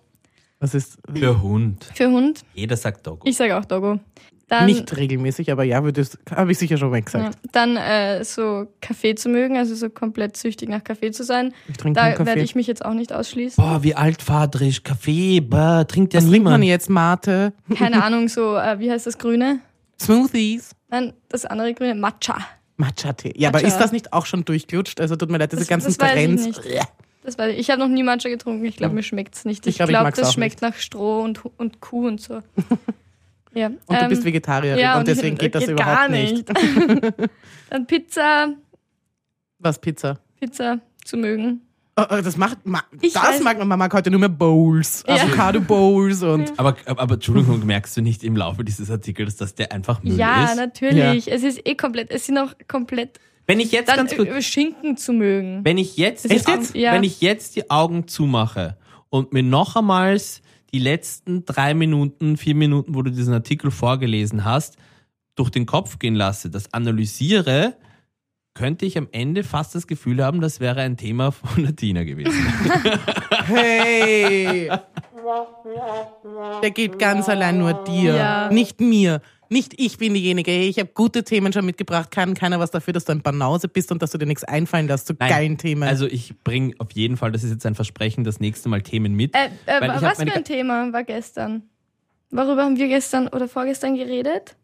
Was 0.58 0.74
ist 0.74 0.98
Für 1.14 1.42
Hund. 1.42 1.86
Für 1.94 2.08
Hund. 2.10 2.42
Jeder 2.54 2.76
sagt 2.76 3.06
Doggo. 3.06 3.26
Ich 3.28 3.36
sage 3.36 3.56
auch 3.58 3.64
Doggo. 3.66 4.00
Dann, 4.48 4.66
nicht 4.66 4.96
regelmäßig, 4.96 5.50
aber 5.50 5.64
ja, 5.64 5.82
habe 6.30 6.52
ich 6.52 6.58
sicher 6.58 6.76
schon 6.76 6.90
mal 6.90 6.98
ja, 6.98 7.04
gesagt. 7.04 7.38
dann 7.50 7.76
äh, 7.76 8.22
so 8.24 8.68
Kaffee 8.80 9.16
zu 9.16 9.28
mögen, 9.28 9.56
also 9.56 9.74
so 9.74 9.90
komplett 9.90 10.36
süchtig 10.36 10.68
nach 10.68 10.84
Kaffee 10.84 11.10
zu 11.10 11.24
sein. 11.24 11.52
Ich 11.68 11.76
trinke 11.78 11.98
Da 12.00 12.24
werde 12.24 12.42
ich 12.42 12.54
mich 12.54 12.68
jetzt 12.68 12.84
auch 12.84 12.94
nicht 12.94 13.12
ausschließen. 13.12 13.62
Boah, 13.62 13.82
wie 13.82 13.96
altvaterisch. 13.96 14.84
Kaffee, 14.84 15.40
bah, 15.40 15.82
trinkt 15.82 16.14
ja 16.14 16.18
Was 16.20 16.26
trinkt 16.28 16.44
man 16.44 16.60
niemand. 16.60 16.64
jetzt? 16.64 16.88
Mate? 16.88 17.52
Keine 17.76 18.02
Ahnung, 18.04 18.28
so, 18.28 18.56
äh, 18.56 18.78
wie 18.78 18.88
heißt 18.88 19.06
das 19.08 19.18
Grüne? 19.18 19.58
Smoothies? 20.00 20.70
Nein, 20.90 21.12
das 21.28 21.44
andere 21.44 21.74
Grüne, 21.74 21.96
Matcha. 21.96 22.38
Matcha-Tee. 22.76 23.32
Ja, 23.36 23.48
aber 23.48 23.58
Matcha. 23.58 23.68
ist 23.68 23.78
das 23.78 23.90
nicht 23.90 24.12
auch 24.12 24.26
schon 24.26 24.44
durchglutscht? 24.44 25.00
Also 25.00 25.16
tut 25.16 25.28
mir 25.30 25.38
leid, 25.38 25.50
diese 25.50 25.62
Das- 25.62 25.68
ganzen 25.68 25.88
das 25.88 25.98
weiß 25.98 26.10
ich 26.10 26.24
Trends. 26.24 26.44
nicht. 26.44 26.60
Das 27.24 27.36
weiß 27.36 27.52
ich. 27.54 27.58
Ich 27.58 27.70
habe 27.70 27.80
noch 27.80 27.88
nie 27.88 28.04
Matcha 28.04 28.28
getrunken. 28.28 28.64
Ich 28.64 28.76
glaube, 28.76 28.94
mir 28.94 29.02
schmeckt's 29.02 29.44
nicht. 29.44 29.66
Ich 29.66 29.70
Ich 29.70 29.76
glaub, 29.78 29.88
glaube, 29.88 30.04
mag's 30.04 30.20
das 30.20 30.32
schmeckt 30.32 30.62
nach 30.62 30.74
Stroh 30.76 31.22
und, 31.22 31.40
und 31.56 31.80
Kuh 31.80 32.06
und 32.06 32.20
so. 32.20 32.38
ja. 33.56 33.66
Und 33.68 33.80
du 33.88 33.94
ähm, 33.94 34.08
bist 34.08 34.24
Vegetarierin 34.24 34.78
ja, 34.78 34.98
und 34.98 35.08
ich- 35.08 35.14
deswegen 35.14 35.36
geht 35.36 35.54
das 35.54 35.62
geht 35.62 35.70
überhaupt 35.72 35.96
gar 35.96 36.08
nicht. 36.08 36.48
Dann 37.70 37.86
Pizza, 37.86 38.54
Was, 39.58 39.78
Pizza? 39.80 40.18
Pizza 40.38 40.80
zu 41.04 41.16
mögen. 41.16 41.62
Oh, 41.98 42.02
oh, 42.10 42.20
das 42.22 42.36
macht, 42.36 42.66
ma, 42.66 42.82
Ich 43.00 43.14
das 43.14 43.22
weiß- 43.40 43.42
mag 43.42 43.58
man, 43.58 43.68
man 43.68 43.78
mag 43.78 43.94
heute 43.94 44.10
nur 44.10 44.20
mehr 44.20 44.28
Bowls, 44.28 45.02
Ja. 45.08 45.14
Avocado-Bowls 45.14 46.22
und 46.24 46.52
Aber, 46.58 46.76
aber, 46.84 47.00
aber 47.00 47.14
Entschuldigung, 47.14 47.64
merkst 47.64 47.96
du 47.96 48.02
nicht 48.02 48.22
im 48.22 48.36
Laufe 48.36 48.62
dieses 48.64 48.90
Artikels, 48.90 49.36
dass 49.36 49.54
der 49.54 49.72
einfach 49.72 50.02
Müll 50.02 50.18
Ja, 50.18 50.44
ist? 50.44 50.56
natürlich. 50.56 51.32
Es 51.32 51.42
ist 51.42 51.66
eh 51.66 51.74
komplett. 51.74 52.10
Es 52.10 52.26
sind 52.26 52.36
auch 52.36 52.52
komplett. 52.68 53.18
Wenn 53.46 53.60
ich 53.60 53.72
jetzt 53.72 53.88
Dann 53.88 53.96
ganz 53.96 54.14
kurz, 54.14 54.28
äh, 54.28 54.42
Schinken 54.42 54.96
zu 54.98 55.12
mögen. 55.14 55.64
wenn 55.64 55.78
ich 55.78 55.96
jetzt, 55.96 56.28
die, 56.30 56.34
jetzt? 56.34 56.74
Ja. 56.74 56.92
wenn 56.92 57.04
ich 57.04 57.20
jetzt 57.22 57.56
die 57.56 57.70
Augen 57.70 58.08
zumache 58.08 58.76
und 59.08 59.32
mir 59.32 59.42
noch 59.44 59.76
einmal 59.76 60.20
die 60.76 60.82
letzten 60.82 61.46
drei 61.46 61.72
Minuten, 61.72 62.36
vier 62.36 62.54
Minuten, 62.54 62.94
wo 62.94 63.00
du 63.00 63.10
diesen 63.10 63.32
Artikel 63.32 63.70
vorgelesen 63.70 64.44
hast, 64.44 64.76
durch 65.34 65.48
den 65.48 65.64
Kopf 65.64 65.98
gehen 65.98 66.14
lasse, 66.14 66.50
das 66.50 66.74
analysiere, 66.74 67.76
könnte 68.52 68.84
ich 68.84 68.98
am 68.98 69.08
Ende 69.10 69.42
fast 69.42 69.74
das 69.74 69.86
Gefühl 69.86 70.22
haben, 70.22 70.42
das 70.42 70.60
wäre 70.60 70.82
ein 70.82 70.98
Thema 70.98 71.30
von 71.32 71.62
der 71.64 71.74
Tina 71.74 72.04
gewesen. 72.04 72.30
hey, 73.46 74.70
der 76.62 76.70
geht 76.72 76.98
ganz 76.98 77.28
allein 77.30 77.56
nur 77.56 77.72
dir, 77.72 78.14
Ja. 78.14 78.50
nicht 78.50 78.78
mir. 78.82 79.22
Nicht 79.48 79.74
ich 79.78 79.98
bin 79.98 80.14
diejenige, 80.14 80.50
hey, 80.50 80.68
ich 80.68 80.78
habe 80.78 80.90
gute 80.94 81.24
Themen 81.24 81.52
schon 81.52 81.64
mitgebracht, 81.64 82.10
kann 82.10 82.34
keiner 82.34 82.58
was 82.58 82.70
dafür, 82.70 82.92
dass 82.92 83.04
du 83.04 83.12
ein 83.12 83.22
Banause 83.22 83.68
bist 83.68 83.92
und 83.92 84.02
dass 84.02 84.10
du 84.10 84.18
dir 84.18 84.26
nichts 84.26 84.44
einfallen 84.44 84.88
lässt 84.88 85.06
zu 85.06 85.14
Nein, 85.18 85.28
geilen 85.28 85.58
Themen. 85.58 85.84
Also 85.84 86.06
ich 86.06 86.34
bringe 86.42 86.74
auf 86.78 86.92
jeden 86.92 87.16
Fall, 87.16 87.32
das 87.32 87.44
ist 87.44 87.50
jetzt 87.50 87.66
ein 87.66 87.74
Versprechen, 87.74 88.24
das 88.24 88.40
nächste 88.40 88.68
Mal 88.68 88.82
Themen 88.82 89.14
mit. 89.14 89.34
Äh, 89.34 89.46
äh, 89.66 89.80
Weil 89.80 89.90
ich 89.90 89.96
hab 89.96 90.02
was 90.02 90.22
für 90.22 90.32
ein 90.32 90.44
Thema 90.44 90.92
war 90.92 91.04
gestern? 91.04 91.62
Worüber 92.30 92.64
haben 92.64 92.76
wir 92.76 92.88
gestern 92.88 93.28
oder 93.28 93.48
vorgestern 93.48 93.94
geredet? 93.94 94.56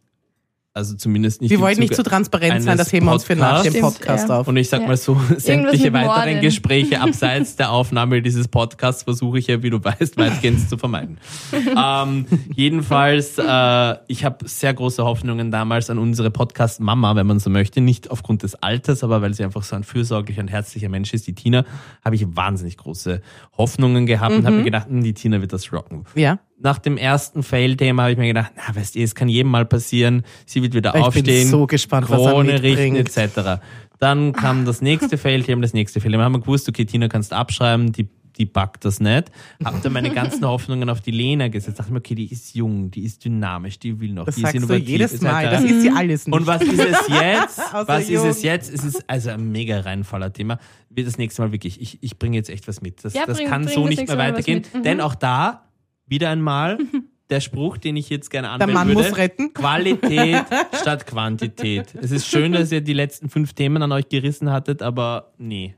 Also 0.75 0.95
zumindest 0.97 1.43
nicht 1.43 1.51
wir 1.51 1.57
im 1.59 1.63
wollen 1.63 1.79
nicht 1.79 1.95
zu 1.95 2.03
transparent 2.03 2.63
sein, 2.63 2.79
das 2.79 2.91
heben 2.95 3.05
wir 3.05 3.13
uns 3.13 3.25
für 3.25 3.37
nach 3.37 3.63
dem. 3.63 3.79
Podcast 3.83 4.31
ja. 4.31 4.41
auf. 4.41 4.49
Und 4.49 4.57
ich 4.57 4.71
sag 4.71 4.81
Ja. 4.81 4.87
mal 4.87 4.97
so, 4.97 5.21
sämtliche 5.37 5.93
weiteren 5.93 6.31
Morden. 6.31 6.41
Gespräche 6.41 7.01
abseits 7.03 7.57
der 7.57 7.71
Aufnahme 7.71 8.23
dieses 8.23 8.49
Podcasts 8.49 9.03
versuche 9.03 9.39
ich 9.39 9.49
ja, 9.49 9.63
wie 9.63 9.69
du 9.69 9.85
weißt, 9.85 10.17
weitgehend 10.17 10.67
zu 10.67 10.79
vermeiden. 10.79 11.19
ähm, 11.77 12.25
jedenfalls, 12.55 13.37
äh, 13.37 13.97
ich 14.07 14.25
habe 14.25 14.49
sehr 14.49 14.73
große 14.73 15.05
Hoffnungen 15.05 15.51
damals 15.51 15.91
an 15.91 15.99
unsere 15.99 16.31
Podcast-Mama, 16.31 17.17
wenn 17.17 17.27
man 17.27 17.39
so 17.39 17.51
möchte. 17.51 17.83
Nicht 17.83 18.11
aufgrund 18.11 18.43
des 18.43 18.55
Alters, 18.55 19.05
aber 19.05 19.21
weil 19.21 19.35
sie 19.35 19.45
einfach 19.45 19.65
so 19.65 19.77
ein 19.77 19.85
fürsorglicher 19.85 20.41
und 20.41 20.49
herzlicher 20.49 20.89
Mensch 20.89 21.13
ist, 21.13 21.27
die 21.27 21.35
Tina, 21.35 21.67
habe 22.03 22.17
ich 22.17 22.35
wahnsinnig 22.35 22.79
große 22.79 23.21
Hoffnungen 23.59 24.07
gehabt 24.07 24.35
und 24.35 24.47
habe 24.47 24.57
mir 24.57 24.65
gedacht, 24.65 24.89
hm, 24.89 25.03
die 25.05 25.13
Tina 25.13 25.43
wird 25.43 25.53
das 25.53 25.71
rocken. 25.71 26.05
Ja, 26.15 26.39
Nach 26.63 26.79
dem 26.79 26.97
ersten 26.97 27.43
Fail-Thema 27.43 28.03
habe 28.05 28.13
ich 28.13 28.19
mir 28.19 28.29
gedacht, 28.29 28.53
na, 28.57 28.75
weißt 28.75 28.95
du, 28.95 29.01
es 29.01 29.15
kann 29.15 29.29
jedem 29.29 29.51
mal 29.51 29.65
passieren. 29.67 30.23
Sie 30.47 30.63
wird 30.63 30.75
wieder 30.75 30.91
Ich 30.91 30.95
bin 30.95 31.03
aufstehen. 31.03 31.49
so 31.49 31.67
gespannt, 31.67 32.09
was 32.09 32.21
er 32.21 32.31
Krone 32.31 32.63
richten 32.63 32.93
mitbringt. 32.95 33.17
etc. 33.17 33.61
Dann 33.99 34.33
kam 34.33 34.65
das 34.65 34.81
nächste 34.81 35.19
Fail-Thema, 35.19 35.63
das 35.63 35.73
nächste 35.75 36.01
Fail-Thema. 36.01 36.25
Haben 36.25 36.35
wir 36.35 36.41
gewusst, 36.41 36.69
okay, 36.69 36.85
Tina 36.85 37.09
kannst 37.09 37.33
abschreiben, 37.33 37.93
die, 37.93 38.09
die 38.39 38.47
packt 38.47 38.85
das 38.85 39.01
nicht. 39.01 39.31
Hab 39.65 39.81
dann 39.83 39.93
meine 39.93 40.11
ganzen 40.11 40.45
Hoffnungen 40.47 40.89
auf 40.89 41.01
die 41.01 41.11
Lena 41.11 41.49
gesetzt. 41.49 41.79
Dachte 41.81 41.93
mir, 41.93 41.99
okay, 41.99 42.15
die 42.15 42.31
ist 42.33 42.55
jung, 42.55 42.91
die 42.91 43.03
ist 43.03 43.25
dynamisch, 43.25 43.79
die 43.79 43.99
will 44.01 44.13
noch, 44.13 44.25
das 44.27 44.37
die 44.37 44.43
ist 44.43 44.53
sagst 44.53 44.55
du 44.55 44.59
innovativ. 44.75 44.89
jedes. 44.89 45.21
Mal, 45.21 45.51
das 45.51 45.63
ist 45.65 45.83
sie 45.83 45.91
alles 45.91 46.27
nicht. 46.27 46.35
Und 46.37 46.47
was 46.47 46.63
ist 46.63 46.79
es 46.79 47.09
jetzt? 47.09 47.61
Was 47.87 48.09
ist 48.09 48.23
es 48.25 48.43
jung. 48.43 48.53
jetzt? 48.53 48.73
Es 48.73 48.85
ist 48.85 49.05
also 49.09 49.31
ein 49.31 49.51
mega 49.51 49.81
reinfaller 49.81 50.33
Thema. 50.33 50.59
Wird 50.91 51.07
das 51.07 51.19
nächste 51.19 51.43
Mal 51.43 51.53
wirklich, 51.53 51.81
ich, 51.81 51.99
ich 52.03 52.19
bringe 52.19 52.37
jetzt 52.37 52.51
echt 52.51 52.67
was 52.69 52.83
mit. 52.83 53.05
Das, 53.05 53.15
Ja, 53.15 53.27
das 53.27 53.39
bring- 53.39 53.49
kann 53.49 53.65
bring 53.65 53.75
so 53.75 53.81
das 53.83 53.91
nicht 53.91 54.09
mehr 54.09 54.19
was 54.19 54.27
weitergehen. 54.29 54.63
Mhm. 54.75 54.83
Denn 54.83 55.01
auch 55.01 55.15
da, 55.15 55.63
wieder 56.07 56.31
einmal, 56.31 56.79
der 57.31 57.41
Spruch, 57.41 57.79
den 57.79 57.97
ich 57.97 58.11
jetzt 58.11 58.31
gerne 58.31 58.49
Der 58.49 58.55
anwenden 58.55 58.75
Mann 58.75 58.89
würde. 58.89 59.09
muss 59.09 59.17
retten. 59.17 59.55
Qualität 59.55 60.45
statt 60.81 61.07
Quantität. 61.07 61.95
Es 61.95 62.11
ist 62.11 62.27
schön, 62.27 62.53
dass 62.53 62.71
ihr 62.73 62.81
die 62.83 62.93
letzten 62.93 63.29
fünf 63.31 63.55
Themen 63.55 63.83
an 63.83 63.91
euch 63.93 64.09
gerissen 64.09 64.51
hattet, 64.53 64.83
aber 64.83 65.33
nee. 65.39 65.75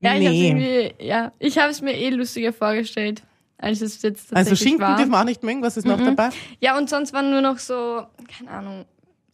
Ja, 0.00 0.14
ich 0.14 0.26
hab's 0.26 0.30
Nee. 0.36 0.48
irgendwie, 0.48 1.04
ja, 1.06 1.32
ich 1.38 1.58
habe 1.58 1.70
es 1.70 1.80
mir 1.82 1.92
eh 1.96 2.10
lustiger 2.10 2.52
vorgestellt, 2.52 3.22
als 3.58 3.80
es 3.80 4.00
jetzt 4.02 4.28
tatsächlich 4.30 4.36
Also 4.52 4.56
Schinken 4.56 4.80
war. 4.82 4.96
dürfen 4.96 5.10
wir 5.10 5.20
auch 5.20 5.24
nicht 5.24 5.42
mögen, 5.42 5.62
was 5.62 5.76
ist 5.76 5.84
Mhm. 5.84 5.90
noch 5.92 6.00
dabei? 6.04 6.28
Ja, 6.60 6.76
und 6.78 6.88
sonst 6.88 7.12
waren 7.12 7.30
nur 7.30 7.40
noch 7.40 7.58
so, 7.58 8.02
keine 8.38 8.50
Ahnung, 8.50 8.84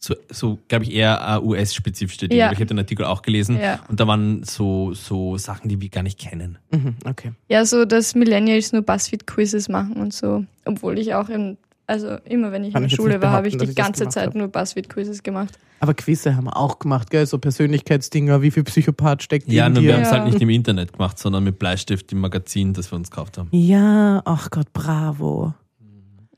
So, 0.05 0.15
so 0.29 0.59
glaube 0.67 0.83
ich, 0.83 0.91
eher 0.93 1.39
uh, 1.41 1.47
US-spezifische 1.51 2.27
Dinge. 2.27 2.37
Ja. 2.41 2.51
Ich 2.51 2.57
habe 2.57 2.65
den 2.65 2.77
Artikel 2.79 3.05
auch 3.05 3.21
gelesen 3.21 3.57
Ja. 3.57 3.79
und 3.87 4.01
da 4.01 4.05
waren 4.05 4.43
so, 4.43 4.93
so 4.93 5.37
Sachen, 5.37 5.69
die 5.69 5.79
wir 5.79 5.87
gar 5.87 6.03
nicht 6.03 6.19
kennen. 6.19 6.57
Mhm, 6.71 6.95
okay. 7.05 7.31
ja, 7.47 7.63
so, 7.63 7.85
dass 7.85 8.13
Millennials 8.13 8.73
nur 8.73 8.81
Buzzfeed-Quizzes 8.81 9.69
machen 9.69 9.93
und 9.93 10.13
so. 10.13 10.43
Obwohl 10.65 10.99
ich 10.99 11.13
auch 11.13 11.29
in, 11.29 11.57
also 11.87 12.17
immer 12.25 12.51
wenn 12.51 12.65
ich 12.65 12.73
Kann 12.73 12.83
in 12.83 12.89
der 12.89 12.95
Schule 12.97 13.21
war, 13.21 13.31
habe 13.31 13.47
ich 13.47 13.55
die 13.55 13.63
ich 13.63 13.75
ganze 13.75 14.09
Zeit 14.09 14.27
hab. 14.27 14.35
nur 14.35 14.49
Buzzfeed-Quizzes 14.49 15.23
gemacht. 15.23 15.57
Aber 15.79 15.93
Quizze 15.93 16.35
haben 16.35 16.45
wir 16.47 16.57
auch 16.57 16.79
gemacht, 16.79 17.09
gell? 17.09 17.25
So 17.25 17.37
Persönlichkeitsdinger, 17.37 18.41
wie 18.41 18.51
viel 18.51 18.63
Psychopath 18.65 19.23
steckt 19.23 19.49
Ja, 19.49 19.67
in 19.67 19.73
nur 19.73 19.83
wir 19.83 19.89
dir. 19.91 19.95
haben 19.95 20.03
es 20.03 20.11
Ja. 20.11 20.17
halt 20.19 20.25
nicht 20.33 20.41
im 20.41 20.49
Internet 20.49 20.91
gemacht, 20.91 21.17
sondern 21.17 21.45
mit 21.45 21.59
Bleistift 21.59 22.11
im 22.11 22.19
Magazin, 22.19 22.73
das 22.73 22.91
wir 22.91 22.97
uns 22.97 23.09
gekauft 23.09 23.37
haben. 23.37 23.47
Ja, 23.53 24.21
ach 24.25 24.49
Gott, 24.51 24.73
bravo. 24.73 25.53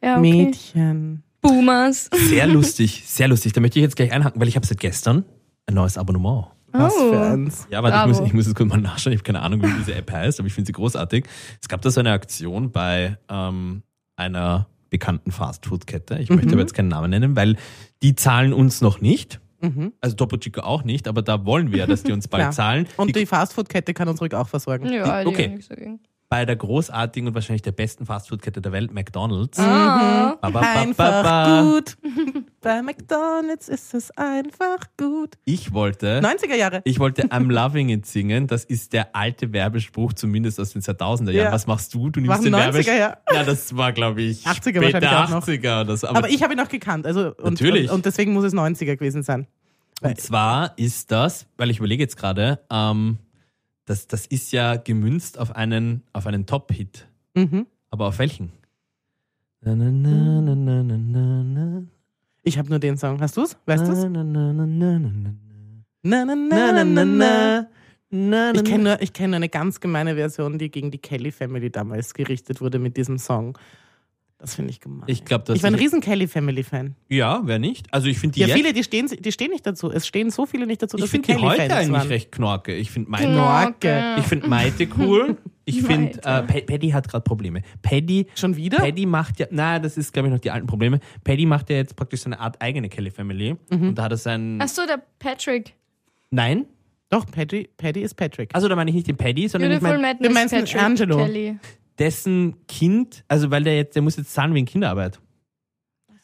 Ja, 0.04 0.20
okay. 0.20 0.22
Mädchen. 0.46 1.24
Boomers. 1.48 2.10
Sehr 2.30 2.48
lustig, 2.58 3.04
sehr 3.06 3.28
lustig. 3.28 3.54
Da 3.54 3.62
möchte 3.62 3.80
ich 3.80 3.84
jetzt 3.84 3.96
gleich 3.96 4.12
einhaken, 4.12 4.40
weil 4.42 4.48
ich 4.48 4.56
habe 4.56 4.66
seit 4.66 4.80
gestern 4.80 5.26
ein 5.68 5.74
neues 5.76 5.98
Abonnement. 5.98 6.48
Was 6.72 6.94
Oh. 6.98 7.12
für 7.12 7.22
eins. 7.22 7.68
Ja, 7.72 7.82
warte, 7.84 7.98
ich 8.12 8.18
muss, 8.18 8.28
ich 8.28 8.34
muss 8.34 8.46
jetzt 8.48 8.56
kurz 8.56 8.70
mal 8.70 8.78
nachschauen. 8.82 9.14
Ich 9.14 9.20
habe 9.20 9.24
keine 9.26 9.42
Ahnung, 9.42 9.62
wie 9.64 9.72
diese 9.80 9.96
App 9.96 10.12
heißt, 10.12 10.40
aber 10.40 10.48
ich 10.48 10.54
finde 10.54 10.68
sie 10.68 10.74
großartig. 10.74 11.26
Es 11.62 11.70
gab 11.70 11.82
da 11.82 11.90
so 11.90 12.02
eine 12.02 12.12
Aktion 12.12 12.72
bei 12.72 13.18
ähm, 13.30 13.82
einer 14.18 14.68
bekannten 14.90 15.32
Fastfood-Kette. 15.32 16.18
Ich 16.20 16.30
möchte 16.30 16.52
aber 16.52 16.60
jetzt 16.62 16.74
keinen 16.74 16.90
Namen 16.90 17.10
nennen, 17.10 17.36
weil 17.36 17.56
die 18.04 18.16
zahlen 18.16 18.52
uns 18.54 18.82
noch 18.82 19.00
nicht. 19.00 19.40
Mhm. 19.62 19.94
Also 20.02 20.16
Topo 20.18 20.36
Chico 20.38 20.62
auch 20.62 20.84
nicht, 20.84 21.08
aber 21.08 21.22
da 21.22 21.46
wollen 21.46 21.72
wir 21.72 21.80
ja, 21.80 21.88
dass 21.88 22.04
die 22.04 22.12
uns 22.12 22.28
bald 22.28 22.54
zahlen. 22.54 22.88
Und 22.98 23.08
die, 23.08 23.14
die 23.22 23.26
Fastfood-Kette 23.26 23.94
kann 23.94 24.10
uns 24.10 24.20
ruhig 24.22 24.34
auch 24.34 24.50
versorgen. 24.50 24.92
Ja, 24.92 25.22
die 25.24 25.28
Okay. 25.28 25.58
Bei 26.36 26.44
der 26.44 26.58
großartigen 26.58 27.30
und 27.30 27.34
wahrscheinlich 27.34 27.62
der 27.62 27.72
besten 27.72 28.06
Fastfood-Kette 28.06 28.60
der 28.60 28.74
Welt, 28.74 28.92
McDonalds. 28.94 29.58
Ah. 29.58 30.36
Ba, 30.42 30.50
ba, 30.50 30.60
ba, 30.60 30.82
Einfach 30.82 31.24
ba. 31.24 31.62
gut. 31.62 31.96
Bei 32.62 32.82
McDonalds 32.82 33.70
ist 33.70 33.94
es 33.94 34.12
einfach 34.18 34.80
gut. 34.98 35.36
Ich 35.46 35.72
wollte 35.72 36.20
90er 36.20 36.56
Jahre. 36.56 36.82
Ich 36.84 37.00
wollte 37.00 37.22
I'm 37.28 37.50
Loving 37.50 37.88
It 37.88 38.06
singen. 38.06 38.48
Das 38.48 38.66
ist 38.66 38.92
der 38.92 39.16
alte 39.16 39.54
Werbespruch, 39.54 40.12
zumindest 40.12 40.60
aus 40.60 40.74
den 40.74 40.82
2000er 40.82 41.32
Jahren. 41.32 41.36
Ja. 41.36 41.52
Was 41.54 41.68
machst 41.68 41.94
du? 41.94 42.10
Du 42.10 42.20
nimmst 42.20 42.44
den 42.44 42.54
90er, 42.54 42.58
Werbespruch. 42.58 42.94
ja. 42.94 43.18
Ja, 43.32 43.44
das 43.46 43.78
war, 43.78 43.94
glaube 43.94 44.22
ich, 44.22 44.46
80er 44.46 44.56
später 44.76 44.82
wahrscheinlich 44.82 45.10
auch 45.12 45.30
noch. 45.30 45.48
80er 45.48 45.82
oder 45.84 45.96
so. 45.96 46.08
Aber 46.08 46.28
ich 46.30 46.44
habe 46.44 46.54
ihn 46.54 46.60
noch 46.60 46.68
gekannt. 46.68 47.06
Also, 47.08 47.34
und, 47.38 47.54
Natürlich. 47.54 47.90
Und, 47.90 47.96
und 47.96 48.06
deswegen 48.06 48.34
muss 48.34 48.44
es 48.44 48.54
90er 48.54 48.98
gewesen 48.98 49.24
sein. 49.24 49.48
und 50.02 50.20
zwar 50.20 50.78
ist 50.78 51.12
das, 51.12 51.46
weil 51.56 51.70
ich 51.70 51.78
überlege 51.78 52.04
jetzt 52.04 52.18
gerade, 52.18 52.60
ähm, 52.70 53.20
das, 53.86 54.08
das 54.08 54.26
ist 54.26 54.52
ja 54.52 54.76
gemünzt 54.76 55.40
auf 55.40 55.56
einen, 55.56 56.04
auf 56.14 56.28
einen 56.28 56.46
Top-Hit. 56.46 57.08
Mhm. 57.36 57.68
Aber 57.90 58.08
auf 58.08 58.20
welchen? 58.20 58.52
Na, 59.62 59.76
na, 59.76 59.90
na. 59.92 61.84
Ich 62.44 62.58
habe 62.58 62.70
nur 62.70 62.80
den 62.80 62.98
Song. 62.98 63.20
Hast? 63.22 63.38
Weißt 63.38 63.88
na, 63.88 64.10
na, 64.10 64.24
na. 64.24 65.36
Na, 66.04 66.26
na, 68.12 68.52
Ich 68.54 68.64
kenne 68.64 68.84
nur, 68.84 69.02
ich 69.02 69.14
kenn 69.14 69.32
nur 69.32 69.38
eine 69.38 69.50
ganz 69.50 69.80
gemeine 69.80 70.16
Version, 70.16 70.60
die 70.60 70.70
gegen 70.70 70.92
die 70.92 71.00
Kelly 71.00 71.32
Family 71.32 71.72
damals 71.72 72.14
gerichtet 72.14 72.62
wurde 72.62 72.78
mit 72.78 72.98
diesem 72.98 73.18
Song. 73.18 73.58
Das 74.38 74.56
finde 74.56 74.72
ich 74.72 74.82
gemein. 74.82 75.06
Ich 75.08 75.24
glaube, 75.24 75.46
das 75.46 75.56
ich 75.58 75.64
war 75.64 75.72
ein 75.72 75.76
riesen 75.76 76.02
Kelly 76.02 76.28
Family 76.28 76.62
Fan. 76.64 76.96
Ja, 77.08 77.42
wer 77.46 77.58
nicht? 77.58 77.88
Also 77.94 78.08
ich 78.08 78.20
finde 78.20 78.34
die 78.36 78.42
Ja, 78.42 78.48
jetzt- 78.48 78.58
viele, 78.58 78.74
die 78.74 78.84
stehen, 78.84 79.08
die 79.08 79.32
stehen 79.32 79.50
nicht 79.50 79.66
dazu. 79.66 79.90
Es 79.90 80.06
stehen 80.06 80.30
so 80.30 80.46
viele 80.46 80.68
nicht 80.68 80.82
dazu, 80.84 80.98
Ich 80.98 81.02
dass 81.04 81.10
finde 81.12 81.28
die 81.28 81.38
heute 81.38 81.62
Fans 81.62 81.74
eigentlich 81.74 81.92
waren. 81.94 82.08
recht 82.10 82.32
knorke. 82.34 82.76
Ich 82.76 82.92
finde 82.92 83.10
meine, 83.10 83.28
Knorke. 83.32 84.16
ich 84.18 84.26
finde 84.26 84.48
Maite 84.50 84.88
cool. 84.98 85.38
Ich 85.64 85.82
finde, 85.82 86.20
äh, 86.24 86.44
Paddy 86.44 86.90
hat 86.90 87.08
gerade 87.08 87.24
Probleme. 87.24 87.62
Paddy, 87.82 88.28
Schon 88.36 88.56
wieder? 88.56 88.78
Paddy 88.78 89.06
macht 89.08 89.40
ja, 89.40 89.48
na, 89.50 89.80
das 89.80 89.98
ist 89.98 90.14
glaube 90.14 90.28
ich 90.28 90.34
noch 90.34 90.40
die 90.42 90.52
alten 90.52 90.68
Probleme. 90.68 91.00
Paddy 91.24 91.46
macht 91.48 91.70
ja 91.72 91.78
jetzt 91.78 91.96
praktisch 91.96 92.22
so 92.22 92.26
eine 92.28 92.40
Art 92.40 92.62
eigene 92.62 92.88
Kelly 92.90 93.10
Family 93.10 93.56
Mhm. 93.72 93.88
und 93.90 93.96
da 93.96 94.04
hat 94.04 94.12
er 94.12 94.18
sein, 94.18 94.60
Ach 94.62 94.68
so, 94.68 94.86
der 94.86 95.02
Patrick. 95.18 95.74
nein, 96.30 96.66
Doch, 97.10 97.26
Paddy, 97.26 97.70
Paddy 97.78 98.02
ist 98.02 98.16
Patrick. 98.16 98.50
also 98.54 98.68
da 98.68 98.76
meine 98.76 98.90
ich 98.92 98.96
nicht 98.96 99.08
den 99.08 99.16
Paddy, 99.18 99.48
sondern 99.48 99.72
ich 99.72 99.80
Beautiful 99.80 100.02
meine, 100.02 100.14
Madness 100.14 100.28
du 100.28 100.34
meinst 100.34 100.54
den 100.54 100.60
Patrick 100.66 100.82
Angelo? 100.84 101.18
Kelly. 101.18 101.58
Dessen 102.00 102.56
Kind, 102.68 103.24
also 103.28 103.52
weil 103.52 103.64
der 103.64 103.76
jetzt, 103.78 103.96
der 103.96 104.02
muss 104.02 104.18
jetzt 104.18 104.34
zahlen 104.34 104.54
wegen 104.54 104.66
Kinderarbeit. 104.66 105.20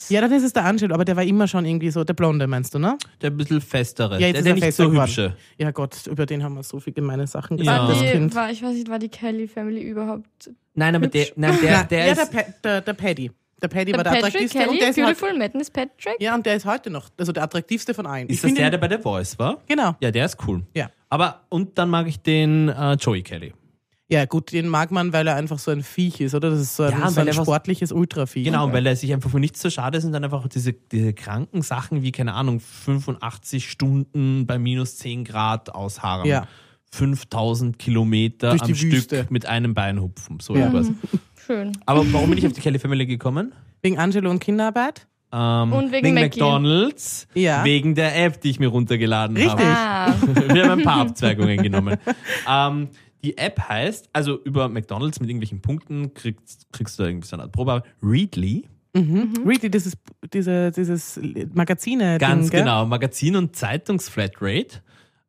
Ja, 0.10 0.20
dann 0.20 0.32
ist 0.32 0.42
es 0.44 0.52
der 0.52 0.66
Angelo, 0.66 0.96
aber 0.96 1.06
der 1.06 1.16
war 1.16 1.24
immer 1.24 1.48
schon 1.48 1.64
irgendwie 1.64 1.92
so, 1.92 2.04
der 2.04 2.16
Blonde 2.16 2.48
meinst 2.48 2.74
du, 2.74 2.80
ne? 2.80 2.98
Der 3.22 3.30
ein 3.30 3.38
bisschen 3.38 3.62
festere, 3.62 4.20
Ja, 4.20 4.28
jetzt 4.28 4.34
der, 4.34 4.40
ist 4.40 4.46
der 4.46 4.52
er 4.56 4.66
nicht 4.68 4.76
so 4.76 4.90
geworden. 4.90 5.06
hübsche. 5.08 5.36
Ja 5.60 5.70
Gott, 5.70 6.08
über 6.08 6.26
den 6.26 6.42
haben 6.44 6.56
wir 6.56 6.64
so 6.64 6.80
viele 6.80 6.96
gemeine 6.96 7.28
Sachen 7.28 7.58
Ja. 7.60 7.64
gesagt, 7.64 7.80
War 7.82 7.88
das 7.90 8.00
die, 8.00 8.06
Kind. 8.18 8.36
war, 8.36 8.50
ich 8.52 8.64
weiß 8.64 8.74
nicht, 8.74 8.90
war 8.90 8.98
die 8.98 9.10
Kelly 9.10 9.48
Family 9.48 9.82
überhaupt 9.84 10.50
Nein, 10.74 10.96
aber 10.96 11.06
der, 11.06 11.22
Hübsch. 11.26 11.34
nein, 11.36 11.56
der, 11.62 11.72
Na, 11.72 11.84
der 11.84 12.06
ja, 12.08 12.12
ist, 12.14 12.34
der, 12.34 12.40
Pa- 12.42 12.52
der, 12.64 12.82
der 12.82 12.94
Paddy. 12.94 13.32
Der 13.62 13.68
Paddy 13.68 13.92
der 13.92 13.98
war 14.00 14.04
der 14.04 14.10
Patrick 14.10 14.26
attraktivste 14.30 14.58
Kelly? 14.58 14.70
und 14.72 14.82
der 14.82 14.90
ist 14.90 14.98
heute, 14.98 15.06
Beautiful 15.06 15.38
Madness 15.38 15.70
Patrick? 15.70 16.16
ja, 16.20 16.34
und 16.34 16.46
der 16.48 16.56
ist 16.56 16.66
heute 16.66 16.90
noch, 16.90 17.10
also 17.20 17.32
der 17.32 17.44
attraktivste 17.44 17.94
von 17.94 18.08
allen. 18.08 18.26
Ich 18.26 18.36
ist 18.38 18.44
das 18.44 18.48
find 18.50 18.58
der, 18.58 18.72
der 18.72 18.80
bei 18.80 18.88
der 18.88 19.00
Voice 19.00 19.38
war? 19.38 19.62
Genau. 19.68 19.96
Ja, 20.02 20.10
der 20.10 20.26
ist 20.26 20.36
cool. 20.48 20.64
Ja. 20.74 20.90
Aber, 21.10 21.42
und 21.50 21.78
dann 21.78 21.90
mag 21.92 22.08
ich 22.08 22.20
den 22.20 22.70
äh, 22.70 22.94
Joey 22.94 23.22
Kelly. 23.22 23.54
Ja, 24.12 24.26
gut, 24.26 24.52
den 24.52 24.68
mag 24.68 24.92
man, 24.92 25.14
weil 25.14 25.26
er 25.26 25.36
einfach 25.38 25.58
so 25.58 25.72
ein 25.72 25.84
Viech 25.84 26.20
ist, 26.20 26.36
oder? 26.36 26.50
Das 26.50 26.60
ist 26.60 26.76
so 26.76 26.84
ein, 26.84 26.92
Ja, 26.92 27.10
so 27.10 27.16
weil 27.16 27.28
ein 27.30 27.34
sportliches 27.34 27.92
Ultraviech. 27.94 28.44
Genau, 28.44 28.72
weil 28.74 28.86
er 28.86 28.96
sich 28.98 29.14
einfach 29.14 29.30
für 29.30 29.40
nichts 29.40 29.62
so 29.62 29.70
schade 29.70 29.98
ist 29.98 30.04
und 30.04 30.12
dann 30.12 30.24
einfach 30.26 30.46
diese, 30.50 30.74
diese 30.74 31.14
kranken 31.14 31.62
Sachen 31.62 32.04
wie, 32.04 32.12
keine 32.12 32.34
Ahnung, 32.34 32.60
85 32.60 33.70
Stunden 33.70 34.46
bei 34.46 34.60
minus 34.60 34.98
10 34.98 35.24
Grad 35.24 35.74
ausharren. 35.74 36.28
Ja. 36.28 36.46
5000 36.94 37.80
Kilometer 37.80 38.50
Durch 38.52 38.64
am 38.64 38.76
Stück 38.76 38.92
Wüste. 38.92 39.28
mit 39.30 39.46
einem 39.46 39.74
Bein 39.74 40.02
hupfen. 40.02 40.40
So 40.42 40.56
Ja. 40.56 40.68
etwas. 40.68 40.92
Schön. 41.48 41.72
Aber 41.86 42.04
warum 42.12 42.30
bin 42.30 42.38
ich 42.38 42.46
auf 42.46 42.52
die 42.54 42.62
Kelly 42.62 42.80
Family 42.80 43.06
gekommen? 43.06 43.54
Wegen 43.82 43.98
Angelo 43.98 44.30
und 44.30 44.40
Kinderarbeit? 44.40 45.08
Ähm, 45.34 45.72
Und 45.72 45.94
wegen 45.94 46.14
Mackie. 46.14 46.42
McDonalds, 46.42 47.28
Ja. 47.34 47.64
wegen 47.64 47.96
der 47.96 48.22
App, 48.26 48.42
die 48.42 48.50
ich 48.50 48.60
mir 48.60 48.68
runtergeladen 48.68 49.38
Richtig. 49.38 49.54
habe. 49.54 49.64
Ah, 49.66 50.14
Wir 50.54 50.64
haben 50.70 50.80
ein 50.80 50.84
paar 50.86 51.00
Abzweigungen 51.02 51.64
genommen. 51.64 51.98
Ähm, 52.50 52.90
die 53.24 53.38
App 53.38 53.60
heißt, 53.70 54.10
also 54.14 54.40
über 54.44 54.68
McDonalds 54.70 55.20
mit 55.20 55.30
irgendwelchen 55.30 55.62
Punkten 55.62 56.14
kriegst, 56.14 56.68
kriegst 56.72 56.98
du 57.00 57.04
irgendwie 57.04 57.28
so 57.28 57.36
eine 57.36 57.44
Art 57.44 57.52
Probe. 57.52 57.84
Readly, 58.02 58.68
Mhm. 58.94 59.44
Really, 59.46 59.70
dieses, 59.72 59.94
diese, 60.34 60.70
dieses 60.72 61.18
Magazine. 61.54 62.18
ganz 62.18 62.50
Ding, 62.50 62.60
genau, 62.60 62.86
Magazin- 62.86 63.38
und 63.38 63.56
Zeitungsflatrate. 63.56 64.82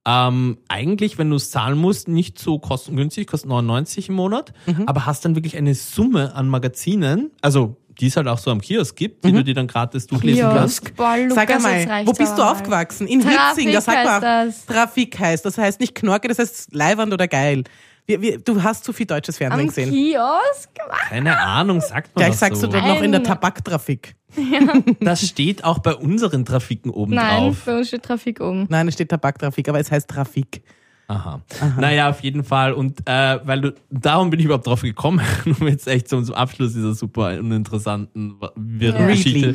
Ähm, 0.04 0.58
eigentlich, 0.66 1.16
wenn 1.16 1.30
du 1.30 1.36
es 1.36 1.52
zahlen 1.52 1.78
musst, 1.78 2.08
nicht 2.08 2.40
so 2.40 2.58
kostengünstig, 2.58 3.28
kostet 3.28 3.48
99 3.48 4.08
im 4.08 4.16
Monat, 4.16 4.52
Mhm. 4.66 4.88
aber 4.88 5.06
hast 5.06 5.24
dann 5.24 5.36
wirklich 5.36 5.56
eine 5.56 5.76
Summe 5.76 6.34
an 6.34 6.48
Magazinen, 6.48 7.30
also 7.40 7.76
die 8.00 8.06
es 8.06 8.16
halt 8.16 8.26
auch 8.28 8.38
so 8.38 8.50
am 8.50 8.60
Kiosk 8.60 8.96
gibt, 8.96 9.24
die 9.24 9.32
Mhm. 9.32 9.36
du 9.36 9.44
dir 9.44 9.54
dann 9.54 9.66
gratis 9.66 10.06
durchlesen 10.06 10.42
kannst. 10.42 10.82
Kiosk. 10.84 10.96
Boah, 10.96 11.16
Lukas, 11.16 11.34
Sag 11.34 11.50
einmal, 11.50 12.06
wo 12.06 12.12
bist 12.12 12.32
du 12.38 12.42
mal. 12.42 12.52
aufgewachsen? 12.52 13.06
In 13.06 13.20
Trafik 13.20 13.38
Hitzing, 13.64 13.72
da 13.72 13.80
sagt 13.80 14.04
man 14.04 14.22
heißt 14.22 14.22
das. 14.22 14.66
Trafik 14.66 15.18
heißt. 15.18 15.44
Das 15.44 15.58
heißt 15.58 15.80
nicht 15.80 15.94
Knorke, 15.94 16.28
das 16.28 16.38
heißt 16.38 16.74
Leiwand 16.74 17.12
oder 17.12 17.28
geil. 17.28 17.64
Wir, 18.06 18.20
wir, 18.20 18.38
du 18.38 18.60
hast 18.62 18.84
zu 18.84 18.92
viel 18.92 19.06
deutsches 19.06 19.38
Fernsehen 19.38 19.60
Am 19.60 19.66
gesehen. 19.68 19.90
Kiosk? 19.90 20.70
Keine 21.08 21.38
Ahnung, 21.38 21.80
sagt 21.80 22.14
man 22.16 22.22
Gleich 22.24 22.30
das 22.30 22.40
sagst 22.40 22.60
so. 22.60 22.66
du 22.66 22.72
dann 22.72 22.88
noch 22.88 23.00
in 23.02 23.12
der 23.12 23.20
Nein. 23.20 23.28
Tabaktrafik. 23.28 24.14
Das 25.00 25.26
steht 25.28 25.62
auch 25.62 25.78
bei 25.80 25.94
unseren 25.94 26.44
Trafiken 26.44 26.90
oben 26.90 27.14
Nein, 27.14 27.44
drauf. 27.48 27.56
bei 27.66 27.76
uns 27.76 27.88
steht 27.88 28.02
Trafik 28.02 28.40
oben. 28.40 28.66
Nein, 28.70 28.88
es 28.88 28.94
steht 28.94 29.10
Tabaktrafik, 29.10 29.68
aber 29.68 29.78
es 29.78 29.90
heißt 29.90 30.08
Trafik. 30.08 30.62
Aha. 31.08 31.42
Naja, 31.78 32.08
auf 32.08 32.20
jeden 32.20 32.44
Fall. 32.44 32.72
Und 32.72 33.00
äh, 33.06 33.38
weil 33.44 33.60
du, 33.60 33.74
darum 33.90 34.30
bin 34.30 34.40
ich 34.40 34.46
überhaupt 34.46 34.66
drauf 34.66 34.82
gekommen, 34.82 35.20
um 35.60 35.66
jetzt 35.66 35.86
echt 35.86 36.08
zum, 36.08 36.24
zum 36.24 36.34
Abschluss 36.34 36.72
dieser 36.72 36.94
super 36.94 37.38
uninteressanten, 37.38 38.36
wirren. 38.56 39.08
Geschichte, 39.08 39.54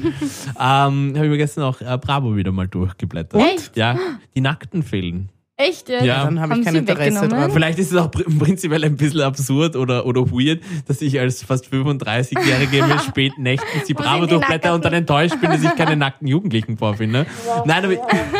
ähm, 0.59 1.13
habe 1.15 1.25
ich 1.25 1.31
mir 1.31 1.37
gestern 1.37 1.63
auch 1.63 1.81
äh, 1.81 1.97
Bravo 1.97 2.35
wieder 2.35 2.51
mal 2.51 2.67
durchgeblättert. 2.67 3.41
Echt? 3.41 3.77
Ja, 3.77 3.97
die 4.35 4.41
Nackten 4.41 4.83
fehlen. 4.83 5.29
Echt 5.59 5.89
jetzt? 5.89 6.05
Ja. 6.05 6.23
Dann 6.25 6.39
habe 6.39 6.51
Haben 6.53 6.59
ich 6.59 6.65
kein 6.65 6.73
sie 6.75 6.79
Interesse 6.81 7.01
weggenommen? 7.15 7.29
dran. 7.31 7.51
Vielleicht 7.51 7.79
ist 7.79 7.91
es 7.91 7.97
auch 7.97 8.11
pr- 8.11 8.37
prinzipiell 8.37 8.83
ein 8.83 8.95
bisschen 8.95 9.21
absurd 9.21 9.75
oder, 9.75 10.05
oder 10.05 10.29
weird, 10.31 10.61
dass 10.87 11.01
ich 11.01 11.19
als 11.19 11.41
fast 11.43 11.65
35-Jährige 11.73 12.83
mir 12.85 12.99
spät 13.07 13.33
nächtens 13.39 13.85
die 13.87 13.95
Bravo 13.95 14.27
durchblätter 14.27 14.75
und 14.75 14.85
dann 14.85 14.93
enttäuscht 14.93 15.41
bin, 15.41 15.49
dass 15.49 15.63
ich 15.63 15.75
keine 15.75 15.95
nackten 15.97 16.27
Jugendlichen 16.27 16.77
vorfinde. 16.77 17.25
Nein, 17.65 17.83
aber 17.83 17.93
ich, 17.93 17.99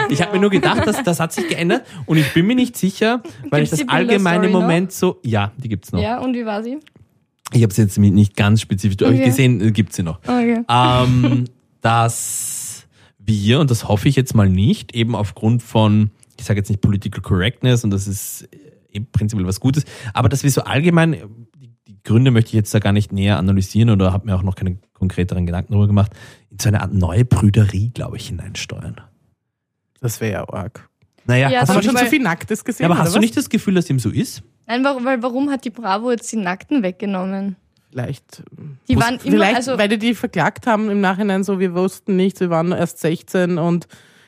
ich 0.10 0.22
habe 0.22 0.34
mir 0.34 0.42
nur 0.42 0.52
gedacht, 0.52 0.86
dass, 0.86 1.02
das 1.04 1.20
hat 1.20 1.34
sich 1.34 1.48
geändert 1.48 1.86
und 2.06 2.18
ich 2.18 2.32
bin 2.36 2.46
mir 2.46 2.56
nicht 2.56 2.78
sicher, 2.78 3.24
weil 3.50 3.62
Gibt's 3.64 3.80
ich 3.80 3.86
das 3.88 3.90
allgemeine 3.96 4.50
Moment 4.50 4.92
so, 4.92 5.20
ja, 5.24 5.52
die 5.58 5.70
gibt's 5.70 5.92
noch. 5.92 6.00
Ja, 6.02 6.20
und 6.20 6.36
wie 6.36 6.46
war 6.46 6.62
sie? 6.64 6.78
Ich 7.52 7.64
habe 7.64 7.72
es 7.72 7.78
jetzt 7.78 7.98
nicht 7.98 8.36
ganz 8.36 8.62
spezifisch, 8.62 8.98
Okay. 9.02 9.26
gesehen, 9.26 9.60
äh, 9.62 9.72
gibt's 9.72 9.96
sie 9.96 10.04
noch. 10.04 10.20
Okay. 10.24 10.62
ähm, 10.70 11.46
dass 11.82 12.86
wir, 13.18 13.60
und 13.60 13.72
das 13.72 13.88
hoffe 13.88 14.08
ich 14.08 14.16
jetzt 14.16 14.36
mal 14.36 14.48
nicht, 14.50 14.94
eben 14.94 15.16
aufgrund 15.16 15.64
von, 15.64 16.12
ich 16.40 16.46
sage 16.46 16.60
jetzt 16.60 16.70
nicht 16.70 16.82
Political 16.82 17.22
Correctness, 17.22 17.84
und 17.84 17.92
das 17.92 18.08
ist 18.08 18.48
äh, 18.92 19.00
prinzipiell 19.12 19.48
was 19.48 19.60
Gutes, 19.60 19.84
aber 20.14 20.30
dass 20.30 20.44
wir 20.44 20.52
so 20.52 20.62
allgemein, 20.62 21.14
äh, 21.14 21.26
die, 21.58 21.72
die 21.88 22.04
Gründe 22.04 22.32
möchte 22.32 22.50
ich 22.50 22.54
jetzt 22.54 22.74
da 22.74 22.80
gar 22.80 22.94
nicht 22.94 23.12
näher 23.12 23.38
analysieren 23.38 23.90
oder 23.90 24.14
habe 24.14 24.26
mir 24.28 24.36
auch 24.36 24.44
noch 24.44 24.56
keine 24.56 24.78
konkreteren 24.94 25.46
Gedanken 25.46 25.74
darüber 25.74 25.88
gemacht, 25.88 26.12
in 26.50 26.60
so 26.60 26.70
eine 26.70 26.82
Art 26.82 26.94
neue 26.94 27.26
Brüderie, 27.26 27.92
glaube 27.94 28.18
ich, 28.18 28.28
hineinsteuern. 28.28 29.02
Das 30.00 30.22
wäre 30.22 30.32
ja 30.34 30.50
arg. 30.50 30.88
Naja, 31.26 31.50
Ja, 31.50 31.62
hast 31.62 31.70
Haben 31.70 31.82
du 31.82 31.84
wir 31.86 31.90
schon 31.92 31.98
zu 31.98 32.06
viel 32.06 32.22
Nacktes 32.22 32.64
gesehen? 32.64 32.86
ja, 32.86 32.90
aber 32.90 33.00
hast 33.00 33.12
du 33.14 33.18
was? 33.18 33.22
nicht 33.22 33.36
das 33.36 33.50
Gefühl, 33.50 33.74
dass 33.74 33.86
dem 33.86 34.00
so 34.00 34.10
ist? 34.10 34.44
Nein, 34.68 34.84
warum, 34.84 35.04
weil 35.06 35.22
warum 35.24 35.50
hat 35.50 35.66
die 35.66 35.70
Bravo 35.70 36.12
jetzt 36.12 36.32
die 36.32 36.38
Nackten 36.38 36.84
weggenommen? 36.84 37.56
Vielleicht. 37.90 38.44
Die 38.88 38.96
Muss- 38.96 39.04
waren 39.04 39.14
immer, 39.16 39.22
vielleicht, 39.32 39.56
also 39.56 39.78
weil 39.78 39.90
die 39.90 39.98
die 39.98 40.14
verklagt 40.14 40.68
haben 40.68 40.90
im 40.90 41.02
Nachhinein 41.02 41.44
so, 41.44 41.60
wir 41.60 41.74
wussten 41.74 42.16
nichts, 42.16 42.40
wir 42.40 42.50
waren 42.50 42.72
erst 42.72 43.00
16 43.00 43.58
und 43.58 43.88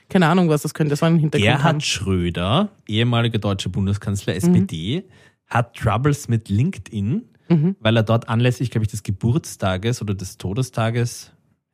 keine 0.09 0.27
Ahnung, 0.27 0.49
was 0.49 0.63
das 0.63 0.73
könnte. 0.73 0.89
Das 0.91 1.01
war 1.01 1.09
ein 1.09 1.17
Hintergrund. 1.19 1.49
haben. 1.51 1.57
Gerhard 1.59 1.83
Schröder, 1.83 2.69
ehemaliger 2.87 3.39
deutscher 3.39 3.69
Bundeskanzler 3.69 4.35
SPD, 4.35 5.03
hat 5.47 5.75
Troubles 5.77 6.27
mit 6.27 6.49
LinkedIn, 6.49 7.23
Mhm. 7.49 7.75
weil 7.79 7.95
er 7.97 8.03
dort 8.03 8.29
anlässlich, 8.29 8.69
glaube 8.71 8.85
ich, 8.85 8.91
des 8.91 9.01
Geburtstages 9.03 10.01
oder 10.01 10.13
des 10.13 10.37
Todestages, 10.37 11.31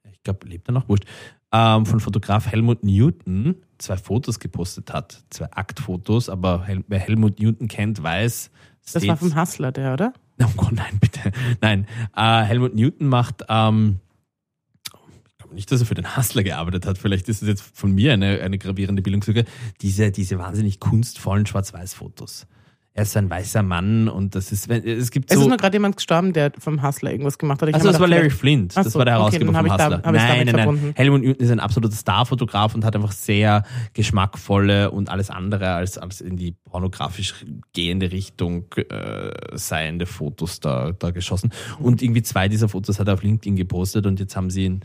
ich 0.09 0.23
glaube, 0.23 0.47
lebt 0.47 0.69
er 0.69 0.73
noch, 0.73 0.87
wurscht, 0.87 1.05
ähm, 1.51 1.85
von 1.85 1.99
Fotograf 1.99 2.47
Helmut 2.47 2.83
Newton 2.83 3.55
zwei 3.77 3.97
Fotos 3.97 4.39
gepostet 4.39 4.93
hat. 4.93 5.23
Zwei 5.29 5.51
Aktfotos, 5.51 6.29
aber 6.29 6.63
Hel 6.63 6.83
wer 6.87 6.99
Helmut 6.99 7.39
Newton 7.39 7.67
kennt, 7.67 8.01
weiß, 8.01 8.51
Das 8.93 9.05
war 9.07 9.17
vom 9.17 9.35
Hustler, 9.35 9.71
der, 9.71 9.93
oder? 9.93 10.13
Oh 10.43 10.47
Gott, 10.57 10.73
nein, 10.73 10.97
bitte. 10.99 11.31
Nein. 11.61 11.87
Äh, 12.15 12.43
Helmut 12.43 12.75
Newton 12.75 13.07
macht, 13.07 13.43
ähm, 13.49 13.99
glaube 15.45 15.55
nicht, 15.55 15.71
dass 15.71 15.79
er 15.79 15.85
für 15.85 15.95
den 15.95 16.17
Hustler 16.17 16.43
gearbeitet 16.43 16.85
hat. 16.85 16.97
Vielleicht 16.97 17.29
ist 17.29 17.41
es 17.41 17.47
jetzt 17.47 17.63
von 17.73 17.91
mir 17.93 18.13
eine, 18.13 18.41
eine 18.41 18.57
gravierende 18.57 19.01
Bildungslücke. 19.01 19.45
Diese, 19.81 20.11
diese 20.11 20.37
wahnsinnig 20.37 20.79
kunstvollen 20.79 21.45
Schwarz-Weiß-Fotos. 21.45 22.47
Er 22.97 23.03
ist 23.03 23.17
ein 23.17 23.29
weißer 23.29 23.61
Mann 23.61 24.07
und 24.07 24.35
das 24.35 24.53
ist, 24.53 24.69
es 24.69 25.11
gibt 25.11 25.29
Es 25.29 25.35
ist 25.35 25.43
so. 25.43 25.49
nur 25.49 25.57
gerade 25.57 25.75
jemand 25.75 25.97
gestorben, 25.97 26.31
der 26.31 26.53
vom 26.57 26.81
Hustler 26.81 27.11
irgendwas 27.11 27.37
gemacht 27.37 27.61
hat. 27.61 27.67
Ich 27.67 27.75
Also 27.75 27.89
das 27.91 27.99
war 27.99 28.07
Larry 28.07 28.29
Flint, 28.29 28.77
das 28.77 28.93
so, 28.93 28.99
war 28.99 29.03
der 29.03 29.15
okay, 29.19 29.37
Herausgeber 29.37 29.53
hab 29.53 29.67
vom 29.67 29.77
da- 29.77 29.83
Hustler. 29.97 30.13
ich's 30.15 30.23
nein, 30.23 30.45
nein, 30.45 30.55
nein. 30.81 30.93
Helmut 30.95 31.21
Newton 31.23 31.43
ist 31.45 31.51
ein 31.51 31.59
absoluter 31.59 31.93
Starfotograf 31.93 32.73
und 32.73 32.85
hat 32.85 32.95
einfach 32.95 33.11
sehr 33.11 33.63
geschmackvolle 33.91 34.91
und 34.91 35.09
alles 35.09 35.29
andere 35.29 35.73
als, 35.73 35.97
als 35.97 36.21
in 36.21 36.37
die 36.37 36.53
pornografisch 36.53 37.45
gehende 37.73 38.13
Richtung 38.13 38.67
äh, 38.77 39.29
seiende 39.57 40.05
Fotos 40.05 40.61
da, 40.61 40.93
da 40.93 41.11
geschossen. 41.11 41.51
Und 41.79 42.01
irgendwie 42.01 42.21
zwei 42.23 42.47
dieser 42.47 42.69
Fotos 42.69 42.97
hat 42.99 43.09
er 43.09 43.15
auf 43.15 43.23
LinkedIn 43.23 43.57
gepostet 43.57 44.05
und 44.05 44.21
jetzt 44.21 44.37
haben 44.37 44.49
sie 44.49 44.63
ihn 44.63 44.79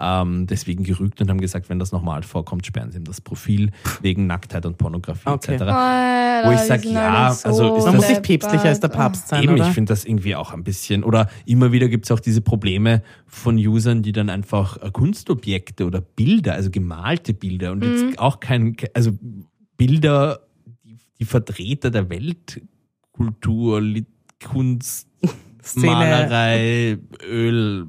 ähm, 0.00 0.46
deswegen 0.46 0.82
gerügt 0.82 1.20
und 1.20 1.28
haben 1.28 1.40
gesagt, 1.40 1.68
wenn 1.68 1.78
das 1.78 1.92
nochmal 1.92 2.22
vorkommt, 2.22 2.64
sperren 2.66 2.90
sie 2.90 2.98
ihm 2.98 3.04
das 3.04 3.20
Profil 3.20 3.70
wegen 4.00 4.26
Nacktheit 4.26 4.64
und 4.64 4.78
Pornografie 4.78 5.28
Okay. 5.28 5.54
etc. 5.56 5.62
Alter, 5.62 6.48
Wo 6.48 6.52
ich 6.52 6.60
die 6.60 6.66
sag, 6.66 6.80
sind 6.82 6.92
ja, 6.94 7.32
so 7.32 7.48
also 7.48 7.76
ist 7.76 7.84
Man 7.84 7.96
muss 7.96 8.04
das- 8.06 8.10
nicht 8.16 8.22
päpstlicher 8.22 8.64
als 8.64 8.80
der. 8.80 8.88
Papst 8.88 9.28
sein, 9.28 9.42
Eben, 9.44 9.54
oder? 9.54 9.66
ich 9.68 9.74
finde 9.74 9.92
das 9.92 10.04
irgendwie 10.04 10.34
auch 10.36 10.52
ein 10.52 10.64
bisschen, 10.64 11.04
oder 11.04 11.28
immer 11.44 11.70
wieder 11.72 11.88
gibt 11.88 12.06
es 12.06 12.10
auch 12.10 12.20
diese 12.20 12.40
Probleme 12.40 13.02
von 13.26 13.56
Usern, 13.56 14.02
die 14.02 14.12
dann 14.12 14.30
einfach 14.30 14.78
Kunstobjekte 14.92 15.84
oder 15.86 16.00
Bilder, 16.00 16.54
also 16.54 16.70
gemalte 16.70 17.34
Bilder 17.34 17.72
und 17.72 17.80
Mhm. 17.84 17.90
jetzt 17.90 18.18
auch 18.18 18.40
kein, 18.40 18.76
also 18.94 19.12
Bilder, 19.76 20.40
die, 20.84 20.96
die 21.18 21.24
Vertreter 21.24 21.90
der 21.90 22.08
Weltkultur, 22.10 23.82
Kunst, 24.44 25.08
Szene. 25.62 25.86
Malerei, 25.92 26.98
Öl, 27.28 27.86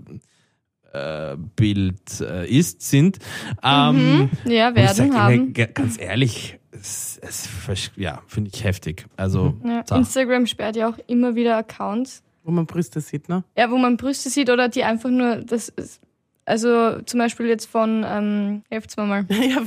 Bild 1.56 2.22
äh, 2.22 2.48
ist, 2.50 2.82
sind. 2.82 3.20
Ähm, 3.64 4.30
Ja, 4.46 4.70
ich 4.70 4.76
sag 4.76 4.76
werden 4.98 5.06
immer, 5.08 5.24
haben. 5.24 5.54
ga- 5.54 5.66
ganz 5.68 6.00
ehrlich, 6.00 6.60
es, 6.72 7.20
es, 7.22 7.50
ja, 7.96 8.22
finde 8.28 8.50
ich 8.54 8.64
heftig. 8.64 9.06
Also, 9.18 9.56
Ja, 9.64 9.84
so. 9.88 9.96
Instagram 9.96 10.46
sperrt 10.48 10.76
ja 10.76 10.90
auch 10.90 10.98
immer 11.08 11.36
wieder 11.36 11.58
Accounts. 11.58 12.24
Wo 12.44 12.52
man 12.52 12.66
Brüste 12.66 13.00
sieht, 13.02 13.30
ne? 13.30 13.44
Ja, 13.56 13.70
wo 13.70 13.78
man 13.78 13.98
Brüste 13.98 14.30
sieht 14.30 14.50
oder 14.50 14.68
die 14.68 14.84
einfach 14.84 15.10
nur, 15.10 15.38
das 15.38 15.70
ist, 15.70 16.02
also 16.46 17.00
zum 17.04 17.20
Beispiel 17.20 17.46
jetzt 17.46 17.68
von, 17.68 18.04
ähm, 18.08 18.64
helft's 18.70 18.98
mir 18.98 19.04
mal. 19.06 19.26
ja, 19.30 19.62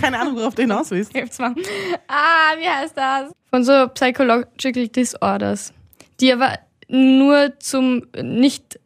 keine 0.00 0.20
Ahnung, 0.20 0.36
worauf 0.36 0.54
du 0.54 0.62
hinaus 0.62 0.90
willst. 0.90 1.14
Helft's 1.14 1.38
mal. 1.38 1.54
Ah, 2.06 2.52
wie 2.58 2.68
heißt 2.68 2.96
das? 2.96 3.32
Von 3.50 3.64
so 3.64 3.88
Psychological 3.94 4.88
Disorders. 4.88 5.72
Die 6.20 6.32
aber 6.32 6.58
nur 6.88 7.58
zum, 7.60 8.02
nicht, 8.22 8.78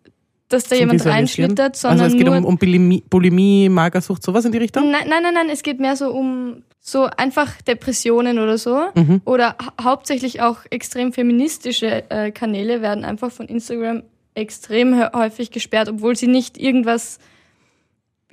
dass 0.53 0.65
da 0.65 0.71
Zum 0.77 0.79
jemand 0.81 1.05
reinschlittert, 1.07 1.77
sondern 1.77 2.01
Also 2.01 2.15
es 2.17 2.19
geht 2.19 2.27
nur 2.27 2.37
um, 2.39 2.45
um 2.45 2.59
Bulimie, 2.59 3.03
Bulimie, 3.09 3.69
Magersucht, 3.69 4.23
sowas 4.23 4.45
in 4.45 4.53
die 4.53 4.59
Richtung? 4.59 4.91
Nein, 4.91 5.07
nein, 5.09 5.23
nein, 5.23 5.35
nein, 5.35 5.49
es 5.51 5.63
geht 5.63 5.81
mehr 5.81 5.97
so 5.97 6.11
um 6.13 6.63
so 6.85 7.05
einfach 7.17 7.63
Depressionen 7.63 8.39
oder 8.41 8.59
so. 8.59 8.89
Mhm. 8.95 9.21
Oder 9.25 9.57
hau- 9.79 9.85
hauptsächlich 9.85 10.41
auch 10.43 10.59
extrem 10.71 11.13
feministische 11.13 12.11
äh, 12.11 12.33
Kanäle 12.33 12.83
werden 12.83 13.05
einfach 13.05 13.31
von 13.31 13.47
Instagram 13.47 14.03
extrem 14.35 14.95
hä- 14.95 15.13
häufig 15.15 15.51
gesperrt, 15.53 15.89
obwohl 15.89 16.17
sie 16.17 16.27
nicht 16.27 16.59
irgendwas 16.59 17.19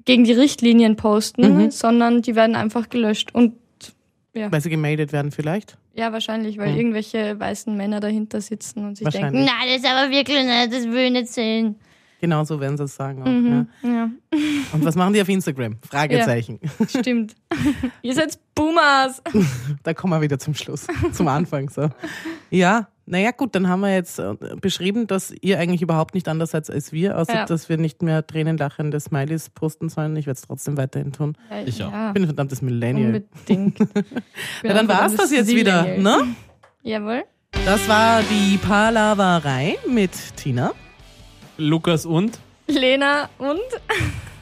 gegen 0.05 0.23
die 0.23 0.31
Richtlinien 0.33 0.95
posten, 0.95 1.57
Mhm. 1.57 1.71
sondern 1.71 2.21
die 2.21 2.35
werden 2.35 2.55
einfach 2.55 2.89
gelöscht. 2.89 3.29
Und 3.35 3.53
Weil 4.33 4.61
sie 4.61 4.69
gemeldet 4.69 5.11
werden 5.11 5.31
vielleicht. 5.31 5.77
ja, 5.93 6.11
wahrscheinlich, 6.13 6.57
weil 6.57 6.71
Mhm. 6.71 6.77
irgendwelche 6.77 7.37
weißen 7.39 7.75
Männer 7.75 7.99
dahinter 7.99 8.39
sitzen 8.41 8.85
und 8.85 8.97
sich 8.97 9.07
denken, 9.09 9.43
na, 9.45 9.51
das 9.67 9.77
ist 9.77 9.85
aber 9.85 10.09
wirklich 10.11 10.43
nicht, 10.45 10.73
das 10.73 10.85
will 10.85 11.05
ich 11.07 11.11
nicht 11.11 11.27
sehen. 11.27 11.75
Genau 12.21 12.43
so 12.43 12.59
werden 12.59 12.77
sie 12.77 12.83
es 12.83 12.95
sagen. 12.95 13.21
Auch, 13.23 13.27
Mhm. 13.27 13.67
Ja, 13.83 13.89
ja. 13.89 14.09
Und 14.73 14.85
was 14.85 14.95
machen 14.95 15.13
die 15.13 15.21
auf 15.21 15.29
Instagram? 15.29 15.77
Fragezeichen. 15.89 16.59
stimmt. 16.87 17.35
Ihr 18.01 18.13
seid 18.13 18.37
Boomers. 18.55 19.21
Da 19.83 19.93
kommen 19.93 20.13
wir 20.13 20.21
wieder 20.21 20.37
zum 20.39 20.53
Schluss, 20.53 20.85
zum 21.13 21.27
Anfang. 21.27 21.69
So. 21.69 21.89
Ja, 22.49 22.87
naja, 23.05 23.31
gut, 23.31 23.55
dann 23.55 23.67
haben 23.69 23.79
wir 23.79 23.93
jetzt 23.93 24.19
äh, 24.19 24.35
beschrieben, 24.61 25.07
dass 25.07 25.33
ihr 25.41 25.57
eigentlich 25.57 25.81
überhaupt 25.81 26.13
nicht 26.13 26.27
anders 26.27 26.51
seid 26.51 26.69
als 26.69 26.91
wir, 26.91 27.17
außer 27.17 27.33
Ja. 27.33 27.45
dass 27.45 27.67
wir 27.69 27.77
nicht 27.77 28.03
mehr 28.03 28.25
tränenlachende 28.27 28.99
Smileys 28.99 29.49
posten 29.49 29.89
sollen. 29.89 30.15
Ich 30.17 30.27
werde 30.27 30.37
es 30.37 30.45
trotzdem 30.45 30.77
weiterhin 30.77 31.11
tun. 31.11 31.35
Ich 31.65 31.81
auch. 31.83 31.91
Ja, 31.91 32.09
Ich 32.09 32.13
bin 32.13 32.23
ein 32.23 32.27
verdammtes 32.27 32.61
Millennial. 32.61 33.23
unbedingt. 33.23 33.79
Ja, 34.61 34.73
dann 34.73 34.87
war's 34.87 35.15
das 35.15 35.31
jetzt 35.31 35.49
wieder, 35.49 35.97
ne? 35.97 36.17
Jawohl. 36.83 37.23
Das 37.65 37.87
war 37.87 38.21
die 38.23 38.57
Palaverei 38.57 39.77
mit 39.89 40.11
Tina, 40.35 40.71
Lukas 41.59 42.05
und? 42.05 42.39
Lena 42.67 43.29
und 43.37 43.59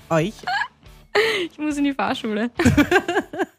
euch 0.10 0.36
ich 1.52 1.58
muss 1.58 1.78
in 1.78 1.86
die 1.86 1.94
Fahrschule. 1.94 2.52